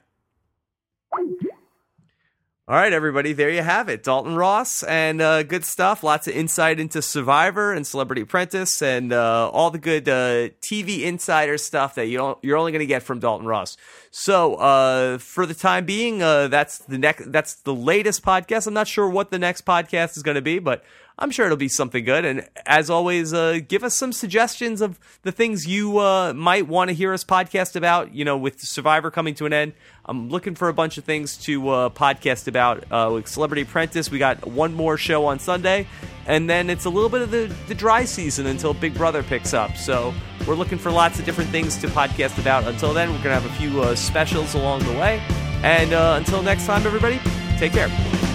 All 2.69 2.75
right, 2.75 2.93
everybody, 2.93 3.33
there 3.33 3.49
you 3.49 3.63
have 3.63 3.89
it. 3.89 4.03
Dalton 4.03 4.35
Ross 4.35 4.83
and 4.83 5.21
uh, 5.21 5.45
good 5.45 5.65
stuff. 5.65 6.03
Lots 6.03 6.27
of 6.27 6.35
insight 6.35 6.81
into 6.81 7.01
Survivor 7.01 7.73
and 7.73 7.87
Celebrity 7.87 8.23
Apprentice 8.23 8.83
and 8.83 9.13
uh, 9.13 9.49
all 9.51 9.71
the 9.71 9.79
good 9.79 10.09
uh, 10.09 10.49
TV 10.61 11.03
insider 11.03 11.59
stuff 11.59 11.95
that 11.95 12.07
you 12.09 12.19
don't, 12.19 12.37
you're 12.43 12.57
only 12.57 12.73
going 12.73 12.81
to 12.81 12.87
get 12.87 13.05
from 13.05 13.21
Dalton 13.21 13.47
Ross. 13.47 13.77
So, 14.11 14.57
uh, 14.57 15.19
for 15.19 15.47
the 15.47 15.55
time 15.55 15.87
being, 15.87 16.25
uh, 16.25 16.49
that's 16.49 16.79
the 16.79 16.99
next. 16.99 17.31
That's 17.31 17.55
the 17.55 17.73
latest 17.73 18.25
podcast. 18.25 18.67
I'm 18.67 18.75
not 18.75 18.89
sure 18.89 19.09
what 19.09 19.31
the 19.31 19.39
next 19.39 19.65
podcast 19.65 20.17
is 20.17 20.25
going 20.25 20.35
to 20.35 20.43
be, 20.43 20.59
but 20.59 20.83
I'm 21.19 21.31
sure 21.31 21.47
it'll 21.47 21.57
be 21.57 21.69
something 21.69 22.05
good. 22.05 22.27
And 22.27 22.47
as 22.67 22.91
always, 22.91 23.33
uh, 23.33 23.61
give 23.67 23.83
us 23.83 23.95
some 23.95 24.13
suggestions 24.13 24.83
of 24.83 24.99
the 25.23 25.33
things 25.33 25.67
you 25.67 25.99
uh, 25.99 26.35
might 26.35 26.67
want 26.69 26.89
to 26.91 26.95
hear 26.95 27.15
us 27.15 27.25
podcast 27.25 27.75
about. 27.75 28.15
You 28.15 28.25
know, 28.25 28.37
with 28.37 28.61
Survivor 28.61 29.11
coming 29.11 29.35
to 29.37 29.47
an 29.47 29.53
end, 29.55 29.73
I'm 30.05 30.29
looking 30.29 30.55
for 30.55 30.69
a 30.69 30.75
bunch 30.75 30.99
of 30.99 31.05
things 31.05 31.39
to 31.39 31.69
uh, 31.71 31.89
podcast 31.89 32.49
about. 32.49 32.85
Uh, 32.91 33.13
with 33.15 33.29
Celebrity 33.29 33.63
Apprentice, 33.63 34.11
we 34.11 34.19
got 34.19 34.47
one 34.47 34.75
more 34.75 34.99
show 34.99 35.25
on 35.25 35.39
Sunday, 35.39 35.87
and 36.27 36.51
then 36.51 36.69
it's 36.69 36.85
a 36.85 36.91
little 36.91 37.09
bit 37.09 37.23
of 37.23 37.31
the, 37.31 37.53
the 37.67 37.75
dry 37.75 38.05
season 38.05 38.47
until 38.47 38.75
Big 38.75 38.93
Brother 38.93 39.23
picks 39.23 39.55
up. 39.55 39.77
So 39.79 40.13
we're 40.47 40.55
looking 40.55 40.79
for 40.79 40.91
lots 40.91 41.19
of 41.19 41.25
different 41.25 41.49
things 41.49 41.79
to 41.79 41.87
podcast 41.89 42.39
about. 42.39 42.65
Until 42.67 42.93
then, 42.93 43.09
we're 43.09 43.23
going 43.23 43.35
to 43.35 43.41
have 43.41 43.47
a 43.47 43.55
few 43.55 43.81
uh, 43.81 43.95
specials 43.95 44.55
along 44.55 44.81
the 44.81 44.93
way. 44.93 45.23
And 45.63 45.95
uh, 45.95 46.17
until 46.19 46.43
next 46.43 46.67
time, 46.67 46.87
everybody, 46.87 47.19
take 47.59 47.73
care. 47.73 48.26